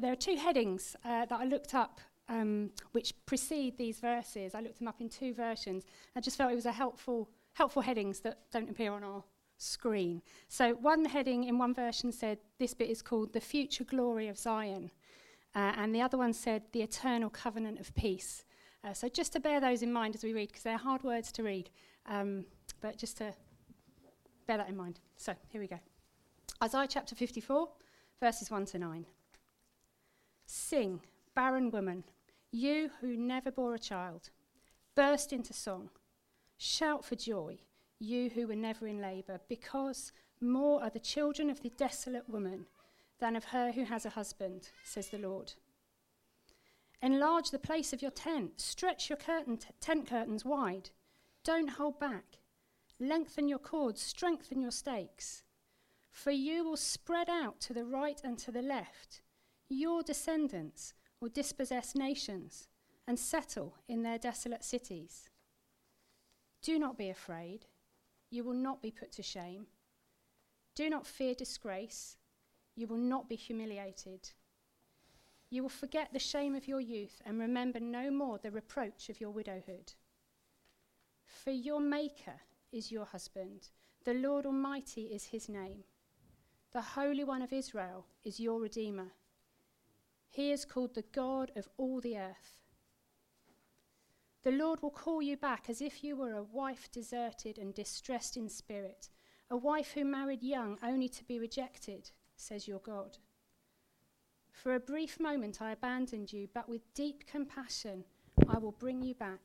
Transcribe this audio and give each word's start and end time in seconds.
there 0.00 0.12
are 0.12 0.16
two 0.16 0.36
headings 0.36 0.96
uh, 1.04 1.26
that 1.26 1.40
I 1.40 1.44
looked 1.44 1.74
up 1.74 2.00
um, 2.30 2.70
which 2.92 3.12
precede 3.26 3.76
these 3.76 3.98
verses. 3.98 4.54
I 4.54 4.60
looked 4.60 4.78
them 4.78 4.88
up 4.88 5.00
in 5.00 5.08
two 5.08 5.34
versions. 5.34 5.84
I 6.14 6.20
just 6.20 6.38
felt 6.38 6.52
it 6.52 6.54
was 6.54 6.66
a 6.66 6.72
helpful, 6.72 7.28
helpful 7.54 7.82
headings 7.82 8.20
that 8.20 8.38
don't 8.52 8.70
appear 8.70 8.92
on 8.92 9.02
our 9.02 9.24
screen. 9.58 10.22
So 10.48 10.74
one 10.74 11.04
heading 11.04 11.44
in 11.44 11.58
one 11.58 11.74
version 11.74 12.12
said 12.12 12.38
this 12.58 12.72
bit 12.72 12.88
is 12.88 13.02
called 13.02 13.32
the 13.32 13.40
future 13.40 13.84
glory 13.84 14.28
of 14.28 14.38
Zion, 14.38 14.90
uh, 15.54 15.72
and 15.76 15.94
the 15.94 16.00
other 16.00 16.16
one 16.16 16.32
said 16.32 16.62
the 16.72 16.82
eternal 16.82 17.30
covenant 17.30 17.80
of 17.80 17.92
peace. 17.94 18.44
Uh, 18.84 18.94
so 18.94 19.08
just 19.08 19.32
to 19.32 19.40
bear 19.40 19.60
those 19.60 19.82
in 19.82 19.92
mind 19.92 20.14
as 20.14 20.22
we 20.22 20.32
read, 20.32 20.48
because 20.48 20.62
they're 20.62 20.78
hard 20.78 21.02
words 21.02 21.32
to 21.32 21.42
read, 21.42 21.68
um, 22.06 22.44
but 22.80 22.96
just 22.96 23.18
to 23.18 23.34
bear 24.46 24.56
that 24.56 24.68
in 24.68 24.76
mind. 24.76 25.00
So 25.16 25.34
here 25.48 25.60
we 25.60 25.66
go. 25.66 25.80
Isaiah 26.62 26.86
chapter 26.88 27.14
54, 27.14 27.68
verses 28.20 28.50
1 28.50 28.66
to 28.66 28.78
9. 28.78 29.06
Sing, 30.52 31.00
barren 31.32 31.70
woman, 31.70 32.02
you 32.50 32.90
who 33.00 33.16
never 33.16 33.52
bore 33.52 33.76
a 33.76 33.78
child. 33.78 34.30
Burst 34.96 35.32
into 35.32 35.52
song. 35.52 35.90
Shout 36.58 37.04
for 37.04 37.14
joy, 37.14 37.60
you 38.00 38.30
who 38.30 38.48
were 38.48 38.56
never 38.56 38.88
in 38.88 39.00
labour, 39.00 39.38
because 39.48 40.10
more 40.40 40.82
are 40.82 40.90
the 40.90 40.98
children 40.98 41.50
of 41.50 41.62
the 41.62 41.70
desolate 41.70 42.28
woman 42.28 42.66
than 43.20 43.36
of 43.36 43.44
her 43.44 43.70
who 43.70 43.84
has 43.84 44.04
a 44.04 44.10
husband, 44.10 44.70
says 44.82 45.10
the 45.10 45.18
Lord. 45.18 45.52
Enlarge 47.00 47.52
the 47.52 47.58
place 47.60 47.92
of 47.92 48.02
your 48.02 48.10
tent, 48.10 48.60
stretch 48.60 49.08
your 49.08 49.18
curtain 49.18 49.56
t- 49.56 49.68
tent 49.80 50.08
curtains 50.08 50.44
wide. 50.44 50.90
Don't 51.44 51.70
hold 51.70 52.00
back. 52.00 52.40
Lengthen 52.98 53.46
your 53.46 53.60
cords, 53.60 54.02
strengthen 54.02 54.60
your 54.60 54.72
stakes. 54.72 55.44
For 56.10 56.32
you 56.32 56.64
will 56.64 56.76
spread 56.76 57.28
out 57.28 57.60
to 57.60 57.72
the 57.72 57.84
right 57.84 58.20
and 58.24 58.36
to 58.40 58.50
the 58.50 58.62
left. 58.62 59.22
Your 59.72 60.02
descendants 60.02 60.94
will 61.20 61.28
dispossess 61.28 61.94
nations 61.94 62.66
and 63.06 63.16
settle 63.16 63.76
in 63.88 64.02
their 64.02 64.18
desolate 64.18 64.64
cities. 64.64 65.30
Do 66.60 66.76
not 66.76 66.98
be 66.98 67.08
afraid. 67.08 67.66
You 68.30 68.42
will 68.42 68.54
not 68.54 68.82
be 68.82 68.90
put 68.90 69.12
to 69.12 69.22
shame. 69.22 69.68
Do 70.74 70.90
not 70.90 71.06
fear 71.06 71.34
disgrace. 71.34 72.16
You 72.74 72.88
will 72.88 72.96
not 72.96 73.28
be 73.28 73.36
humiliated. 73.36 74.30
You 75.50 75.62
will 75.62 75.70
forget 75.70 76.12
the 76.12 76.18
shame 76.18 76.56
of 76.56 76.66
your 76.66 76.80
youth 76.80 77.22
and 77.24 77.38
remember 77.38 77.78
no 77.78 78.10
more 78.10 78.38
the 78.38 78.50
reproach 78.50 79.08
of 79.08 79.20
your 79.20 79.30
widowhood. 79.30 79.92
For 81.24 81.52
your 81.52 81.80
Maker 81.80 82.40
is 82.72 82.90
your 82.90 83.04
husband, 83.04 83.68
the 84.04 84.14
Lord 84.14 84.46
Almighty 84.46 85.02
is 85.02 85.26
his 85.26 85.48
name. 85.48 85.84
The 86.72 86.80
Holy 86.80 87.22
One 87.22 87.42
of 87.42 87.52
Israel 87.52 88.06
is 88.24 88.40
your 88.40 88.60
Redeemer. 88.60 89.12
He 90.30 90.52
is 90.52 90.64
called 90.64 90.94
the 90.94 91.04
God 91.12 91.50
of 91.56 91.68
all 91.76 92.00
the 92.00 92.16
earth. 92.16 92.60
The 94.42 94.52
Lord 94.52 94.80
will 94.80 94.90
call 94.90 95.20
you 95.20 95.36
back 95.36 95.68
as 95.68 95.82
if 95.82 96.02
you 96.02 96.16
were 96.16 96.32
a 96.32 96.42
wife 96.42 96.90
deserted 96.90 97.58
and 97.58 97.74
distressed 97.74 98.36
in 98.36 98.48
spirit, 98.48 99.10
a 99.50 99.56
wife 99.56 99.92
who 99.92 100.04
married 100.04 100.42
young 100.42 100.78
only 100.82 101.08
to 101.10 101.24
be 101.24 101.38
rejected, 101.38 102.10
says 102.36 102.66
your 102.66 102.78
God. 102.78 103.18
For 104.50 104.74
a 104.74 104.80
brief 104.80 105.18
moment 105.18 105.60
I 105.60 105.72
abandoned 105.72 106.32
you, 106.32 106.48
but 106.54 106.68
with 106.68 106.94
deep 106.94 107.26
compassion 107.26 108.04
I 108.48 108.58
will 108.58 108.72
bring 108.72 109.02
you 109.02 109.14
back. 109.14 109.40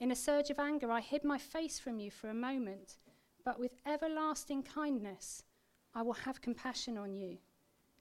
In 0.00 0.10
a 0.10 0.16
surge 0.16 0.50
of 0.50 0.58
anger 0.58 0.90
I 0.90 1.00
hid 1.00 1.24
my 1.24 1.38
face 1.38 1.78
from 1.78 1.98
you 1.98 2.10
for 2.10 2.30
a 2.30 2.34
moment, 2.34 2.98
but 3.44 3.58
with 3.58 3.72
everlasting 3.84 4.62
kindness 4.62 5.42
I 5.94 6.02
will 6.02 6.14
have 6.14 6.40
compassion 6.40 6.96
on 6.96 7.14
you, 7.14 7.38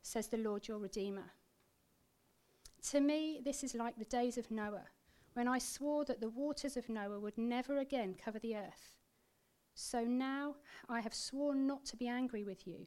says 0.03 0.27
the 0.27 0.37
Lord 0.37 0.67
your 0.67 0.77
Redeemer. 0.77 1.31
To 2.91 2.99
me, 2.99 3.39
this 3.43 3.63
is 3.63 3.73
like 3.73 3.97
the 3.97 4.05
days 4.05 4.37
of 4.37 4.51
Noah, 4.51 4.85
when 5.33 5.47
I 5.47 5.57
swore 5.57 6.05
that 6.05 6.19
the 6.19 6.29
waters 6.29 6.77
of 6.77 6.89
Noah 6.89 7.19
would 7.19 7.37
never 7.37 7.79
again 7.79 8.13
cover 8.13 8.37
the 8.37 8.55
earth. 8.57 8.97
So 9.73 10.03
now 10.03 10.55
I 10.89 10.99
have 10.99 11.13
sworn 11.13 11.65
not 11.65 11.85
to 11.85 11.97
be 11.97 12.07
angry 12.07 12.43
with 12.43 12.67
you, 12.67 12.85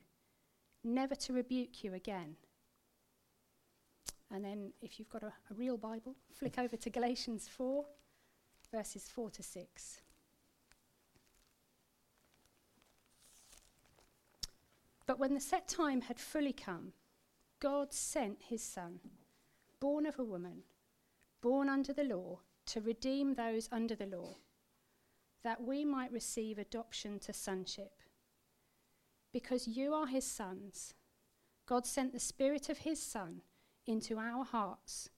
never 0.84 1.14
to 1.16 1.32
rebuke 1.32 1.82
you 1.82 1.94
again. 1.94 2.36
And 4.30 4.44
then, 4.44 4.72
if 4.82 4.98
you've 4.98 5.08
got 5.08 5.22
a, 5.22 5.32
a 5.50 5.54
real 5.54 5.76
Bible, 5.76 6.16
flick 6.32 6.58
over 6.58 6.76
to 6.76 6.90
Galatians 6.90 7.48
4, 7.48 7.84
verses 8.72 9.08
4 9.08 9.30
to 9.30 9.42
6. 9.42 10.00
But 15.06 15.20
when 15.20 15.34
the 15.34 15.40
set 15.40 15.68
time 15.68 16.00
had 16.02 16.18
fully 16.18 16.52
come, 16.52 16.92
God 17.60 17.92
sent 17.92 18.38
his 18.48 18.62
Son, 18.62 19.00
born 19.80 20.06
of 20.06 20.18
a 20.18 20.24
woman, 20.24 20.62
born 21.40 21.68
under 21.68 21.92
the 21.92 22.04
law, 22.04 22.40
to 22.66 22.80
redeem 22.80 23.34
those 23.34 23.68
under 23.72 23.94
the 23.94 24.06
law, 24.06 24.36
that 25.42 25.62
we 25.62 25.84
might 25.84 26.12
receive 26.12 26.58
adoption 26.58 27.18
to 27.20 27.32
sonship. 27.32 28.02
Because 29.32 29.68
you 29.68 29.94
are 29.94 30.06
his 30.06 30.26
sons, 30.26 30.94
God 31.66 31.86
sent 31.86 32.12
the 32.12 32.20
Spirit 32.20 32.68
of 32.68 32.78
his 32.78 33.00
Son 33.00 33.42
into 33.86 34.18
our 34.18 34.44
hearts, 34.44 35.10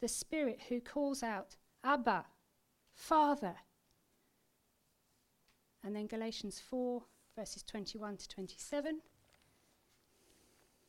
the 0.00 0.08
Spirit 0.08 0.62
who 0.68 0.80
calls 0.80 1.22
out, 1.22 1.56
Abba, 1.82 2.26
Father. 2.94 3.56
And 5.82 5.94
then 5.94 6.06
Galatians 6.06 6.60
4, 6.60 7.02
verses 7.36 7.62
21 7.62 8.16
to 8.18 8.28
27. 8.28 9.00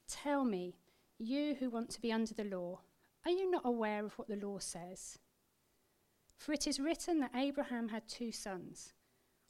Tell 0.07 0.45
me, 0.45 0.75
you 1.19 1.55
who 1.55 1.69
want 1.69 1.89
to 1.91 2.01
be 2.01 2.11
under 2.11 2.33
the 2.33 2.43
law, 2.43 2.79
are 3.25 3.31
you 3.31 3.49
not 3.49 3.65
aware 3.65 4.05
of 4.05 4.13
what 4.17 4.27
the 4.27 4.35
law 4.35 4.59
says? 4.59 5.17
For 6.37 6.51
it 6.51 6.67
is 6.67 6.79
written 6.79 7.19
that 7.21 7.35
Abraham 7.35 7.89
had 7.89 8.07
two 8.07 8.31
sons, 8.31 8.93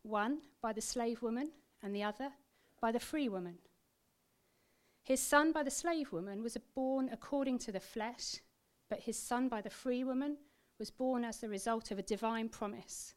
one 0.03 0.39
by 0.61 0.71
the 0.73 0.81
slave 0.81 1.21
woman, 1.21 1.51
and 1.81 1.95
the 1.95 2.03
other 2.03 2.29
by 2.79 2.91
the 2.91 2.99
free 2.99 3.27
woman. 3.27 3.57
His 5.03 5.19
son 5.19 5.51
by 5.51 5.63
the 5.63 5.71
slave 5.71 6.11
woman 6.11 6.41
was 6.41 6.57
born 6.73 7.09
according 7.11 7.59
to 7.59 7.71
the 7.71 7.79
flesh, 7.79 8.41
but 8.89 9.01
his 9.01 9.17
son 9.17 9.49
by 9.49 9.61
the 9.61 9.69
free 9.69 10.03
woman 10.03 10.37
was 10.79 10.91
born 10.91 11.23
as 11.23 11.37
the 11.37 11.49
result 11.49 11.91
of 11.91 11.99
a 11.99 12.03
divine 12.03 12.49
promise. 12.49 13.13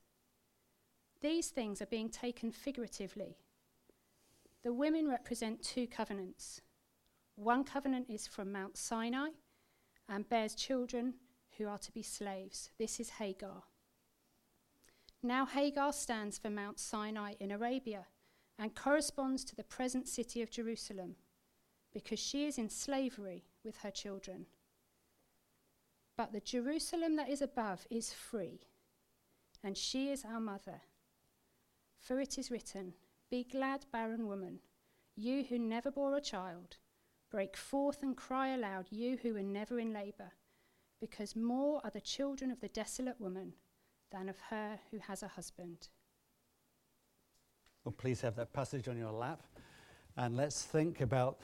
These 1.21 1.49
things 1.49 1.83
are 1.83 1.87
being 1.87 2.11
taken 2.11 2.53
figuratively. 2.53 3.39
The 4.63 4.73
women 4.73 5.09
represent 5.09 5.63
two 5.63 5.87
covenants. 5.87 6.61
One 7.39 7.63
covenant 7.63 8.07
is 8.11 8.27
from 8.27 8.51
Mount 8.51 8.77
Sinai 8.77 9.29
and 10.09 10.29
bears 10.29 10.57
children 10.57 11.15
who 11.57 11.69
are 11.69 11.79
to 11.79 11.93
be 11.93 12.03
slaves. 12.03 12.71
This 12.81 12.99
is 12.99 13.11
Hagar. 13.11 13.63
Now, 15.23 15.47
Hagar 15.47 15.93
stands 15.93 16.37
for 16.37 16.51
Mount 16.51 16.81
Sinai 16.81 17.35
in 17.39 17.53
Arabia 17.53 18.07
and 18.59 18.75
corresponds 18.75 19.45
to 19.45 19.55
the 19.55 19.63
present 19.63 20.09
city 20.09 20.43
of 20.43 20.51
Jerusalem 20.51 21.15
because 21.93 22.19
she 22.19 22.45
is 22.45 22.59
in 22.59 22.69
slavery 22.69 23.45
with 23.65 23.77
her 23.79 23.93
children. 23.93 24.47
But 26.17 26.33
the 26.33 26.41
Jerusalem 26.41 27.15
that 27.17 27.29
is 27.29 27.41
above 27.41 27.87
is 27.89 28.13
free, 28.13 28.63
and 29.63 29.77
she 29.77 30.11
is 30.11 30.25
our 30.25 30.41
mother. 30.41 30.81
For 32.01 32.19
it 32.19 32.37
is 32.37 32.51
written, 32.51 32.95
Be 33.31 33.45
glad, 33.45 33.87
barren 33.93 34.27
woman, 34.27 34.59
you 35.15 35.45
who 35.45 35.57
never 35.57 35.93
bore 35.93 36.17
a 36.17 36.21
child. 36.21 36.79
Break 37.31 37.57
forth 37.57 38.03
and 38.03 38.17
cry 38.17 38.49
aloud, 38.49 38.87
you 38.91 39.19
who 39.23 39.35
were 39.35 39.43
never 39.43 39.79
in 39.79 39.93
labour, 39.93 40.33
because 41.01 41.37
more 41.37 41.81
are 41.85 41.91
the 41.91 42.01
children 42.01 42.51
of 42.51 42.61
the 42.61 42.69
desolate 42.69 43.21
woman 43.21 43.53
than 44.11 44.29
of 44.29 44.37
her 44.49 44.79
who 44.91 44.99
has 44.99 45.23
a 45.23 45.29
husband. 45.29 45.89
Well, 47.85 47.95
please 47.97 48.23
have 48.23 48.35
that 48.37 48.53
passage 48.53 48.89
on 48.89 48.97
your 48.97 49.13
lap, 49.13 49.43
and 50.17 50.37
let's 50.37 50.63
think 50.63 51.03
about 51.03 51.39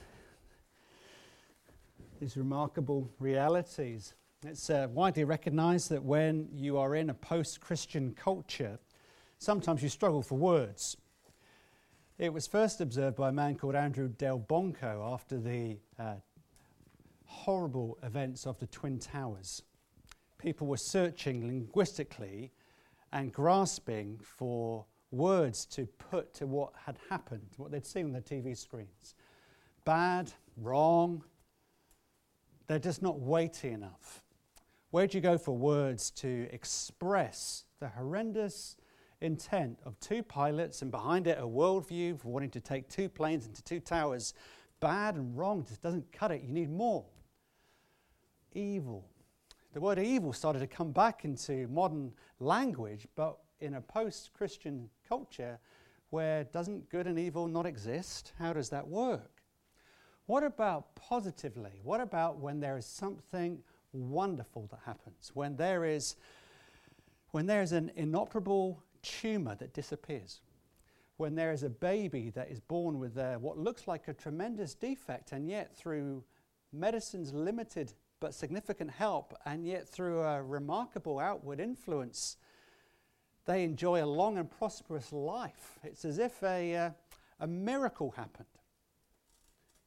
these 2.19 2.37
remarkable 2.37 3.11
realities. 3.19 4.15
It's 4.47 4.71
uh, 4.71 4.89
widely 4.91 5.25
recognized 5.25 5.91
that 5.91 6.03
when 6.03 6.49
you 6.53 6.79
are 6.79 6.95
in 6.95 7.11
a 7.11 7.15
post 7.15 7.61
Christian 7.61 8.15
culture, 8.15 8.79
sometimes 9.39 9.83
you 9.83 9.91
struggle 9.91 10.23
for 10.23 10.39
words. 10.39 10.97
It 12.17 12.33
was 12.33 12.47
first 12.47 12.81
observed 12.81 13.17
by 13.17 13.31
a 13.31 13.33
man 13.33 13.57
called 13.57 13.75
Andrew 13.75 14.09
Delbanco 14.09 15.13
after 15.13 15.37
the 15.37 15.79
uh, 15.99 16.15
horrible 17.25 17.99
events 18.05 18.47
of 18.47 18.57
the 18.61 18.69
Twin 18.69 19.01
Towers. 19.01 19.63
People 20.39 20.69
were 20.69 20.77
searching 20.77 21.45
linguistically 21.45 22.53
and 23.13 23.33
grasping 23.33 24.21
for 24.23 24.87
words 25.11 25.67
to 25.67 25.87
put 25.87 26.33
to 26.35 26.47
what 26.47 26.73
had 26.87 26.99
happened, 27.11 27.49
what 27.57 27.73
they'd 27.73 27.85
seen 27.85 28.07
on 28.07 28.13
the 28.13 28.21
TV 28.21 28.57
screens. 28.57 29.17
Bad, 29.85 30.33
wrong, 30.57 31.25
they're 32.69 32.79
just 32.79 33.03
not 33.03 33.19
weighty 33.19 33.71
enough. 33.71 34.23
Where 34.93 35.09
do 35.09 35.19
you 35.19 35.23
go 35.23 35.37
for 35.37 35.57
words 35.57 36.13
to 36.13 36.49
express 36.53 37.65
the 37.81 37.89
horrendous 37.89 38.77
intent 39.25 39.79
of 39.85 39.99
two 39.99 40.23
pilots 40.23 40.83
and 40.83 40.91
behind 40.91 41.27
it 41.27 41.39
a 41.39 41.43
worldview 41.43 42.21
for 42.21 42.29
wanting 42.29 42.51
to 42.51 42.61
take 42.61 42.89
two 42.89 43.09
planes 43.09 43.47
into 43.47 43.63
two 43.63 43.81
towers? 43.81 44.35
Bad 44.81 45.17
and 45.17 45.37
wrong 45.37 45.65
just 45.67 45.83
doesn't 45.83 46.13
cut 46.13 46.31
it. 46.31 46.43
You 46.43 46.53
need 46.53 46.71
more. 46.71 47.05
evil. 48.53 49.05
The 49.73 49.81
word 49.81 49.99
evil 49.99 50.33
started 50.33 50.61
to 50.61 50.69
come 50.69 50.93
back 50.93 51.25
into 51.25 51.67
modern 51.69 52.13
language, 52.39 53.09
but 53.17 53.39
in 53.61 53.75
a 53.75 53.81
post 53.81 54.33
Christian 54.33 54.89
culture 55.09 55.59
where 56.11 56.45
doesn't 56.45 56.89
good 56.91 57.09
and 57.09 57.19
evil 57.19 57.49
not 57.49 57.67
exist? 57.67 58.33
How 58.39 58.53
does 58.53 58.69
that 58.69 58.87
work? 58.87 59.43
What 60.27 60.45
about 60.45 60.95
positively? 60.95 61.81
What 61.83 62.01
about 62.01 62.39
when 62.39 62.61
there 62.61 62.79
is 62.79 62.87
something 62.87 63.59
wonderful 63.93 64.69
that 64.71 64.81
happens? 64.87 65.33
When 65.35 65.57
there 65.57 65.85
is 65.85 66.17
when 67.33 67.47
there 67.47 67.63
is 67.63 67.73
an 67.73 67.91
inoperable 67.97 68.81
tumor 69.05 69.55
that 69.57 69.73
disappears? 69.73 70.41
When 71.17 71.37
there 71.37 71.53
is 71.53 71.63
a 71.63 71.71
baby 71.71 72.31
that 72.31 72.51
is 72.51 72.59
born 72.59 72.99
with 72.99 73.17
a, 73.19 73.39
what 73.39 73.59
looks 73.59 73.87
like 73.87 74.09
a 74.09 74.15
tremendous 74.15 74.75
defect, 74.75 75.33
and 75.33 75.49
yet 75.49 75.77
through 75.77 76.25
medicine's 76.73 77.33
limited 77.33 77.93
but 78.19 78.35
significant 78.35 78.91
help, 78.91 79.35
and 79.45 79.65
yet 79.65 79.89
through 79.89 80.23
a 80.23 80.43
remarkable 80.43 81.21
outward 81.21 81.61
influence, 81.61 82.37
they 83.45 83.63
enjoy 83.65 84.03
a 84.03 84.07
long 84.07 84.39
and 84.39 84.51
prosperous 84.51 85.13
life. 85.13 85.79
It's 85.85 86.05
as 86.05 86.19
if 86.19 86.43
a, 86.43 86.75
uh, 86.75 86.91
a 87.41 87.47
miracle 87.47 88.13
happened. 88.13 88.47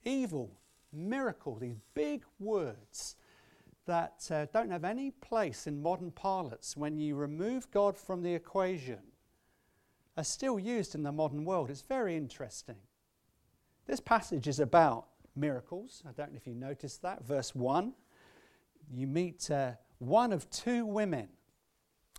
Evil, 0.05 0.51
miracle, 0.93 1.55
these 1.55 1.79
big 1.93 2.23
words 2.39 3.15
that 3.87 4.27
uh, 4.29 4.45
don't 4.53 4.69
have 4.69 4.83
any 4.83 5.11
place 5.11 5.65
in 5.65 5.81
modern 5.81 6.11
parlance 6.11 6.77
when 6.77 6.97
you 6.97 7.15
remove 7.15 7.71
God 7.71 7.97
from 7.97 8.21
the 8.21 8.33
equation 8.33 8.99
are 10.17 10.23
still 10.23 10.59
used 10.59 10.95
in 10.95 11.03
the 11.03 11.11
modern 11.11 11.45
world. 11.45 11.69
It's 11.69 11.81
very 11.81 12.17
interesting. 12.17 12.77
This 13.85 13.99
passage 13.99 14.47
is 14.47 14.59
about 14.59 15.05
miracles. 15.35 16.03
I 16.07 16.11
don't 16.11 16.31
know 16.31 16.37
if 16.37 16.47
you 16.47 16.55
noticed 16.55 17.01
that. 17.03 17.23
Verse 17.23 17.53
1 17.55 17.93
you 18.93 19.07
meet 19.07 19.49
uh, 19.51 19.71
one 19.99 20.31
of 20.31 20.49
two 20.49 20.85
women, 20.85 21.27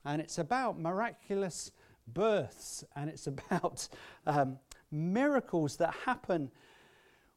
and 0.04 0.20
it's 0.20 0.38
about 0.38 0.78
miraculous 0.78 1.72
births, 2.06 2.84
and 2.96 3.08
it's 3.08 3.26
about 3.26 3.88
um, 4.26 4.58
miracles 4.90 5.76
that 5.76 5.94
happen 6.04 6.50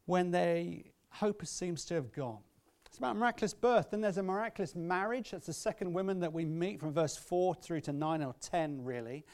when 0.06 0.32
their 0.32 0.66
hope 1.10 1.46
seems 1.46 1.86
to 1.86 1.94
have 1.96 2.12
gone. 2.12 2.40
It's 2.86 2.98
about 2.98 3.16
miraculous 3.16 3.54
birth. 3.54 3.92
Then 3.92 4.02
there's 4.02 4.18
a 4.18 4.24
miraculous 4.24 4.76
marriage. 4.76 5.32
That's 5.32 5.46
the 5.46 5.54
second 5.54 5.94
woman 5.94 6.20
that 6.20 6.34
we 6.34 6.44
meet 6.44 6.80
from 6.80 6.94
verse 6.94 7.16
4 7.16 7.56
through 7.56 7.82
to 7.82 7.94
9 7.94 8.22
or 8.22 8.36
10, 8.42 8.84
really. 8.84 9.26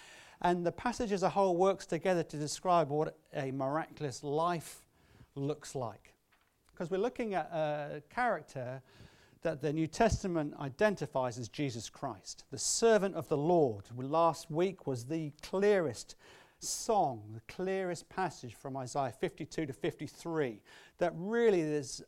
And 0.42 0.66
the 0.66 0.72
passage 0.72 1.12
as 1.12 1.24
a 1.24 1.30
whole 1.30 1.56
works 1.56 1.86
together 1.86 2.24
to 2.24 2.38
describe 2.38 2.90
what 2.90 3.18
a 3.34 3.52
miraculous 3.52 4.24
life 4.24 4.82
looks 5.36 5.76
like. 5.76 6.14
Because 6.72 6.92
we're 6.92 6.98
looking 6.98 7.34
at 7.34 7.46
a 7.52 8.04
character 8.10 8.82
that 9.42 9.62
the 9.62 9.74
New 9.74 9.88
Testament 9.88 10.54
identifies 10.60 11.38
as 11.38 11.48
Jesus 11.48 11.90
Christ, 11.90 12.44
the 12.52 12.58
servant 12.58 13.16
of 13.16 13.28
the 13.30 13.38
Lord. 13.38 13.86
Last 13.96 14.52
week 14.52 14.86
was 14.86 15.06
the 15.06 15.32
clearest 15.42 16.16
song, 16.60 17.24
the 17.34 17.54
clearest 17.54 18.10
passage 18.10 18.56
from 18.56 18.76
Isaiah 18.78 19.14
52 19.20 19.68
to 19.68 19.74
53, 19.74 20.62
that 20.98 21.14
really 21.16 21.62
is 21.62 22.04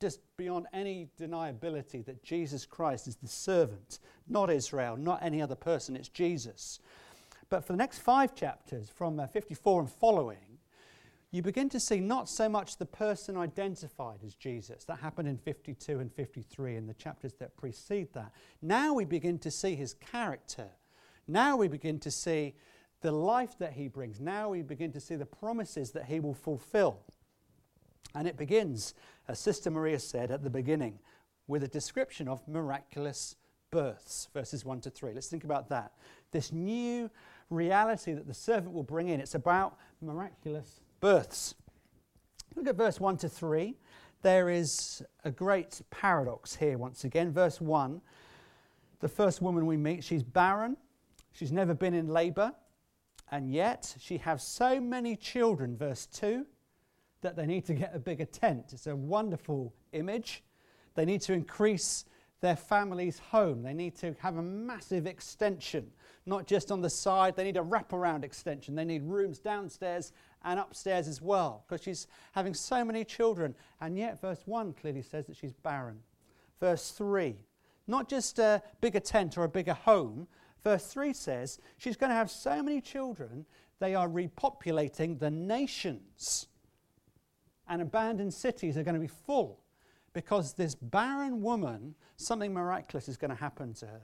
just 0.00 0.20
beyond 0.36 0.66
any 0.72 1.08
deniability 1.18 2.04
that 2.04 2.22
Jesus 2.22 2.66
Christ 2.66 3.08
is 3.08 3.16
the 3.16 3.28
servant, 3.28 4.00
not 4.28 4.50
Israel, 4.50 4.96
not 4.96 5.22
any 5.22 5.40
other 5.40 5.54
person, 5.54 5.96
it's 5.96 6.08
Jesus. 6.08 6.80
But 7.50 7.64
for 7.64 7.72
the 7.72 7.78
next 7.78 7.98
five 7.98 8.34
chapters, 8.34 8.88
from 8.88 9.20
uh, 9.20 9.26
54 9.26 9.80
and 9.80 9.90
following, 9.90 10.58
you 11.30 11.42
begin 11.42 11.68
to 11.70 11.80
see 11.80 11.98
not 11.98 12.28
so 12.28 12.48
much 12.48 12.76
the 12.76 12.86
person 12.86 13.36
identified 13.36 14.20
as 14.24 14.34
Jesus. 14.34 14.84
That 14.84 15.00
happened 15.00 15.28
in 15.28 15.36
52 15.36 15.98
and 15.98 16.12
53 16.12 16.76
in 16.76 16.86
the 16.86 16.94
chapters 16.94 17.32
that 17.40 17.56
precede 17.56 18.12
that. 18.14 18.32
Now 18.62 18.94
we 18.94 19.04
begin 19.04 19.38
to 19.40 19.50
see 19.50 19.74
his 19.74 19.94
character. 19.94 20.68
Now 21.26 21.56
we 21.56 21.66
begin 21.66 21.98
to 22.00 22.10
see 22.10 22.54
the 23.00 23.10
life 23.10 23.58
that 23.58 23.72
he 23.72 23.88
brings. 23.88 24.20
Now 24.20 24.50
we 24.50 24.62
begin 24.62 24.92
to 24.92 25.00
see 25.00 25.16
the 25.16 25.26
promises 25.26 25.90
that 25.90 26.04
he 26.04 26.20
will 26.20 26.34
fulfill. 26.34 27.00
And 28.14 28.28
it 28.28 28.36
begins, 28.36 28.94
as 29.26 29.40
Sister 29.40 29.70
Maria 29.70 29.98
said 29.98 30.30
at 30.30 30.44
the 30.44 30.50
beginning, 30.50 31.00
with 31.48 31.64
a 31.64 31.68
description 31.68 32.28
of 32.28 32.46
miraculous 32.46 33.34
births, 33.72 34.28
verses 34.32 34.64
1 34.64 34.82
to 34.82 34.90
3. 34.90 35.12
Let's 35.12 35.26
think 35.26 35.42
about 35.42 35.68
that. 35.70 35.92
This 36.30 36.52
new 36.52 37.10
reality 37.50 38.12
that 38.12 38.26
the 38.26 38.34
servant 38.34 38.72
will 38.72 38.82
bring 38.82 39.08
in. 39.08 39.20
It's 39.20 39.34
about 39.34 39.76
miraculous 40.00 40.80
births. 41.00 41.54
Look 42.56 42.66
at 42.68 42.76
verse 42.76 43.00
1 43.00 43.16
to 43.18 43.28
3. 43.28 43.76
There 44.22 44.48
is 44.48 45.02
a 45.24 45.30
great 45.30 45.82
paradox 45.90 46.56
here 46.56 46.78
once 46.78 47.04
again. 47.04 47.32
Verse 47.32 47.60
1 47.60 48.00
the 49.04 49.08
first 49.08 49.42
woman 49.42 49.66
we 49.66 49.76
meet, 49.76 50.02
she's 50.02 50.22
barren, 50.22 50.78
she's 51.32 51.52
never 51.52 51.74
been 51.74 51.92
in 51.92 52.08
labor, 52.08 52.54
and 53.30 53.52
yet 53.52 53.94
she 54.00 54.16
has 54.16 54.42
so 54.42 54.80
many 54.80 55.14
children, 55.14 55.76
verse 55.76 56.06
2, 56.06 56.46
that 57.20 57.36
they 57.36 57.44
need 57.44 57.66
to 57.66 57.74
get 57.74 57.94
a 57.94 57.98
bigger 57.98 58.24
tent. 58.24 58.70
It's 58.72 58.86
a 58.86 58.96
wonderful 58.96 59.74
image. 59.92 60.42
They 60.94 61.04
need 61.04 61.20
to 61.20 61.34
increase 61.34 62.06
their 62.44 62.56
family's 62.56 63.18
home. 63.18 63.62
They 63.62 63.72
need 63.72 63.96
to 63.96 64.14
have 64.18 64.36
a 64.36 64.42
massive 64.42 65.06
extension, 65.06 65.90
not 66.26 66.46
just 66.46 66.70
on 66.70 66.82
the 66.82 66.90
side, 66.90 67.36
they 67.36 67.44
need 67.44 67.56
a 67.56 67.62
wraparound 67.62 68.22
extension. 68.22 68.74
They 68.74 68.84
need 68.84 69.02
rooms 69.02 69.38
downstairs 69.38 70.12
and 70.44 70.60
upstairs 70.60 71.08
as 71.08 71.22
well, 71.22 71.64
because 71.66 71.82
she's 71.82 72.06
having 72.32 72.52
so 72.52 72.84
many 72.84 73.02
children. 73.02 73.54
And 73.80 73.96
yet, 73.96 74.20
verse 74.20 74.42
1 74.44 74.74
clearly 74.74 75.00
says 75.00 75.24
that 75.26 75.38
she's 75.38 75.54
barren. 75.54 76.00
Verse 76.60 76.90
3, 76.90 77.34
not 77.86 78.10
just 78.10 78.38
a 78.38 78.62
bigger 78.82 79.00
tent 79.00 79.38
or 79.38 79.44
a 79.44 79.48
bigger 79.48 79.72
home. 79.72 80.28
Verse 80.62 80.84
3 80.84 81.14
says 81.14 81.58
she's 81.78 81.96
going 81.96 82.10
to 82.10 82.16
have 82.16 82.30
so 82.30 82.62
many 82.62 82.82
children, 82.82 83.46
they 83.80 83.94
are 83.94 84.08
repopulating 84.08 85.18
the 85.18 85.30
nations. 85.30 86.48
And 87.66 87.80
abandoned 87.80 88.34
cities 88.34 88.76
are 88.76 88.82
going 88.82 88.96
to 88.96 89.00
be 89.00 89.06
full 89.06 89.63
because 90.14 90.54
this 90.54 90.74
barren 90.74 91.42
woman, 91.42 91.94
something 92.16 92.54
miraculous 92.54 93.08
is 93.08 93.18
going 93.18 93.30
to 93.30 93.36
happen 93.36 93.74
to 93.74 93.86
her. 93.86 94.00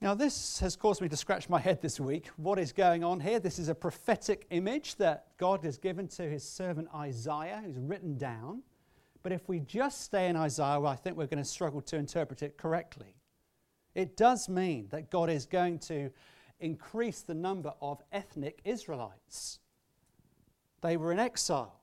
Now, 0.00 0.14
this 0.14 0.60
has 0.60 0.76
caused 0.76 1.02
me 1.02 1.10
to 1.10 1.16
scratch 1.16 1.50
my 1.50 1.60
head 1.60 1.82
this 1.82 2.00
week. 2.00 2.28
What 2.36 2.58
is 2.58 2.72
going 2.72 3.04
on 3.04 3.20
here? 3.20 3.38
This 3.38 3.58
is 3.58 3.68
a 3.68 3.74
prophetic 3.74 4.46
image 4.48 4.96
that 4.96 5.26
God 5.36 5.62
has 5.62 5.76
given 5.76 6.08
to 6.08 6.22
his 6.22 6.42
servant 6.42 6.88
Isaiah, 6.94 7.60
who's 7.62 7.76
written 7.76 8.16
down. 8.16 8.62
But 9.22 9.32
if 9.32 9.46
we 9.46 9.60
just 9.60 10.00
stay 10.02 10.28
in 10.28 10.36
Isaiah, 10.36 10.80
well, 10.80 10.90
I 10.90 10.96
think 10.96 11.18
we're 11.18 11.26
going 11.26 11.42
to 11.42 11.48
struggle 11.48 11.82
to 11.82 11.96
interpret 11.96 12.42
it 12.42 12.56
correctly. 12.56 13.14
It 13.94 14.16
does 14.16 14.48
mean 14.48 14.88
that 14.90 15.10
God 15.10 15.28
is 15.28 15.44
going 15.44 15.80
to 15.80 16.10
increase 16.60 17.20
the 17.20 17.34
number 17.34 17.74
of 17.82 18.00
ethnic 18.10 18.60
Israelites. 18.64 19.58
They 20.80 20.96
were 20.96 21.12
in 21.12 21.18
exile. 21.18 21.79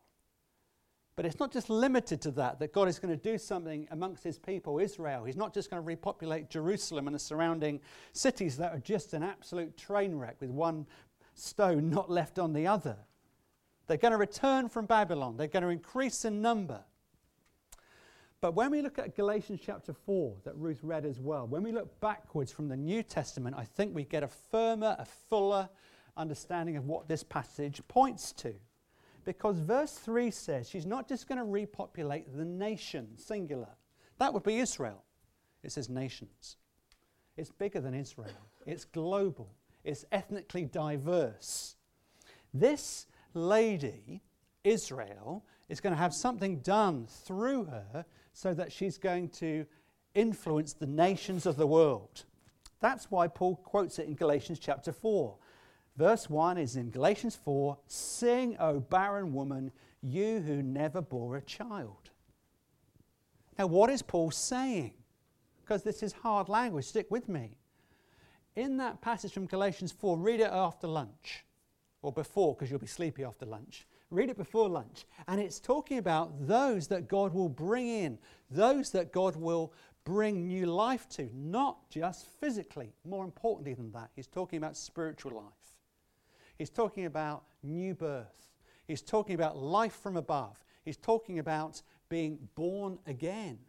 But 1.18 1.26
it's 1.26 1.40
not 1.40 1.52
just 1.52 1.72
limited 1.72 2.22
to 2.22 2.32
that, 2.32 2.60
that 2.60 2.72
God 2.72 2.88
is 2.88 3.00
going 3.00 3.10
to 3.10 3.22
do 3.22 3.40
something 3.40 3.88
amongst 3.90 4.24
his 4.24 4.38
people, 4.38 4.78
Israel. 4.78 5.26
He's 5.26 5.36
not 5.36 5.52
just 5.52 5.72
going 5.72 5.82
to 5.82 5.86
repopulate 5.86 6.52
Jerusalem 6.52 7.08
and 7.08 7.16
the 7.16 7.20
surrounding 7.20 7.82
cities 8.14 8.56
that 8.58 8.72
are 8.72 8.80
just 8.80 9.14
an 9.14 9.24
absolute 9.24 9.76
train 9.76 10.16
wreck 10.16 10.38
with 10.40 10.52
one 10.52 10.86
stone 11.34 11.90
not 11.90 12.12
left 12.12 12.38
on 12.38 12.54
the 12.54 12.68
other. 12.68 12.98
They're 13.88 13.98
going 13.98 14.12
to 14.12 14.18
return 14.18 14.70
from 14.70 14.86
Babylon, 14.86 15.38
they're 15.38 15.48
going 15.48 15.64
to 15.64 15.70
increase 15.70 16.24
in 16.24 16.40
number. 16.40 16.82
But 18.40 18.54
when 18.54 18.70
we 18.70 18.84
look 18.84 19.00
at 19.00 19.16
Galatians 19.16 19.62
chapter 19.66 19.94
4, 19.94 20.36
that 20.44 20.56
Ruth 20.56 20.84
read 20.84 21.04
as 21.04 21.20
well, 21.20 21.48
when 21.48 21.64
we 21.64 21.72
look 21.72 22.00
backwards 22.00 22.52
from 22.52 22.68
the 22.68 22.78
New 22.78 23.02
Testament, 23.02 23.56
I 23.58 23.64
think 23.64 23.96
we 23.96 24.04
get 24.04 24.22
a 24.22 24.28
firmer, 24.28 24.96
a 25.00 25.06
fuller 25.06 25.68
understanding 26.16 26.78
of 26.78 26.86
what 26.86 27.08
this 27.08 27.24
passage 27.24 27.82
points 27.88 28.34
to. 28.34 28.54
Because 29.28 29.60
verse 29.60 29.92
3 29.92 30.32
says 30.32 30.70
she's 30.70 30.86
not 30.86 31.10
just 31.10 31.28
going 31.28 31.38
to 31.38 31.44
repopulate 31.44 32.34
the 32.34 32.46
nation, 32.46 33.10
singular. 33.18 33.68
That 34.20 34.34
would 34.34 34.44
be 34.44 34.60
Israel. 34.60 35.04
It 35.64 35.74
says 35.74 35.90
nations. 35.90 36.56
It's 37.36 37.52
bigger 37.52 37.82
than 37.82 37.94
Israel, 37.94 38.48
it's 38.66 38.86
global, 38.86 39.54
it's 39.84 40.06
ethnically 40.14 40.64
diverse. 40.64 41.76
This 42.54 43.06
lady, 43.34 44.22
Israel, 44.64 45.44
is 45.68 45.82
going 45.82 45.94
to 45.94 46.02
have 46.02 46.14
something 46.14 46.62
done 46.62 47.06
through 47.26 47.66
her 47.66 48.06
so 48.32 48.54
that 48.54 48.72
she's 48.72 48.98
going 48.98 49.28
to 49.32 49.66
influence 50.16 50.72
the 50.72 50.88
nations 50.88 51.46
of 51.46 51.58
the 51.58 51.68
world. 51.68 52.24
That's 52.80 53.12
why 53.12 53.28
Paul 53.28 53.58
quotes 53.58 54.00
it 54.00 54.08
in 54.08 54.16
Galatians 54.16 54.60
chapter 54.60 54.94
4. 54.94 55.36
Verse 55.98 56.30
1 56.30 56.60
is 56.60 56.76
in 56.76 56.92
Galatians 56.92 57.36
4 57.36 57.78
Sing, 57.88 58.56
O 58.60 58.80
barren 58.80 59.34
woman, 59.34 59.72
you 60.02 60.40
who 60.40 60.62
never 60.62 61.02
bore 61.02 61.38
a 61.38 61.42
child. 61.42 62.12
Now, 63.58 63.66
what 63.66 63.90
is 63.90 64.04
Paul 64.04 64.30
saying? 64.30 64.94
Because 65.62 65.84
this 65.84 66.04
is 66.04 66.14
hard 66.14 66.50
language, 66.50 66.86
stick 66.86 67.08
with 67.10 67.28
me. 67.28 67.58
In 68.56 68.78
that 68.78 69.02
passage 69.02 69.34
from 69.34 69.48
Galatians 69.48 69.92
4, 69.92 70.18
read 70.18 70.40
it 70.40 70.52
after 70.52 70.88
lunch, 70.88 71.44
or 72.02 72.12
before, 72.12 72.54
because 72.54 72.70
you'll 72.70 72.80
be 72.80 72.88
sleepy 72.88 73.24
after 73.24 73.46
lunch. 73.46 73.88
Read 74.10 74.30
it 74.30 74.38
before 74.38 74.70
lunch. 74.70 75.06
And 75.28 75.42
it's 75.42 75.60
talking 75.60 75.98
about 75.98 76.48
those 76.48 76.88
that 76.88 77.08
God 77.08 77.34
will 77.34 77.50
bring 77.50 77.88
in, 77.88 78.20
those 78.50 78.92
that 78.92 79.12
God 79.12 79.36
will 79.36 79.74
bring 80.06 80.48
new 80.48 80.68
life 80.68 81.10
to, 81.10 81.30
not 81.34 81.90
just 81.90 82.28
physically. 82.40 82.94
More 83.04 83.26
importantly 83.26 83.74
than 83.74 83.92
that, 83.92 84.12
he's 84.16 84.28
talking 84.28 84.58
about 84.58 84.78
spiritual 84.78 85.36
life. 85.36 85.67
He's 86.58 86.70
talking 86.70 87.06
about 87.06 87.44
new 87.64 87.94
birth. 87.94 88.52
He's 88.88 89.02
talking 89.02 89.36
about 89.36 89.58
life 89.58 89.94
from 89.94 90.18
above. 90.18 90.64
He's 90.84 90.98
talking 90.98 91.40
about 91.40 91.82
being 92.10 92.40
born 92.56 93.00
again, 93.06 93.60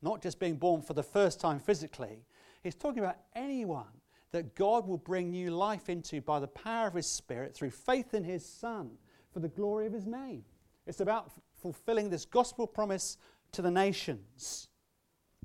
not 0.00 0.22
just 0.22 0.38
being 0.38 0.56
born 0.56 0.82
for 0.82 0.94
the 0.94 1.02
first 1.02 1.40
time 1.40 1.58
physically. 1.58 2.24
He's 2.62 2.76
talking 2.76 3.00
about 3.00 3.18
anyone 3.34 4.00
that 4.30 4.54
God 4.54 4.86
will 4.86 4.98
bring 4.98 5.30
new 5.30 5.50
life 5.50 5.88
into 5.88 6.20
by 6.20 6.40
the 6.40 6.46
power 6.46 6.86
of 6.86 6.94
His 6.94 7.06
Spirit 7.06 7.54
through 7.54 7.70
faith 7.70 8.14
in 8.14 8.24
His 8.24 8.46
Son 8.46 8.92
for 9.32 9.40
the 9.40 9.48
glory 9.48 9.86
of 9.86 9.92
His 9.92 10.06
name. 10.06 10.44
It's 10.86 11.00
about 11.00 11.26
f- 11.26 11.42
fulfilling 11.60 12.08
this 12.08 12.24
gospel 12.24 12.66
promise 12.66 13.18
to 13.52 13.62
the 13.62 13.70
nations. 13.70 14.68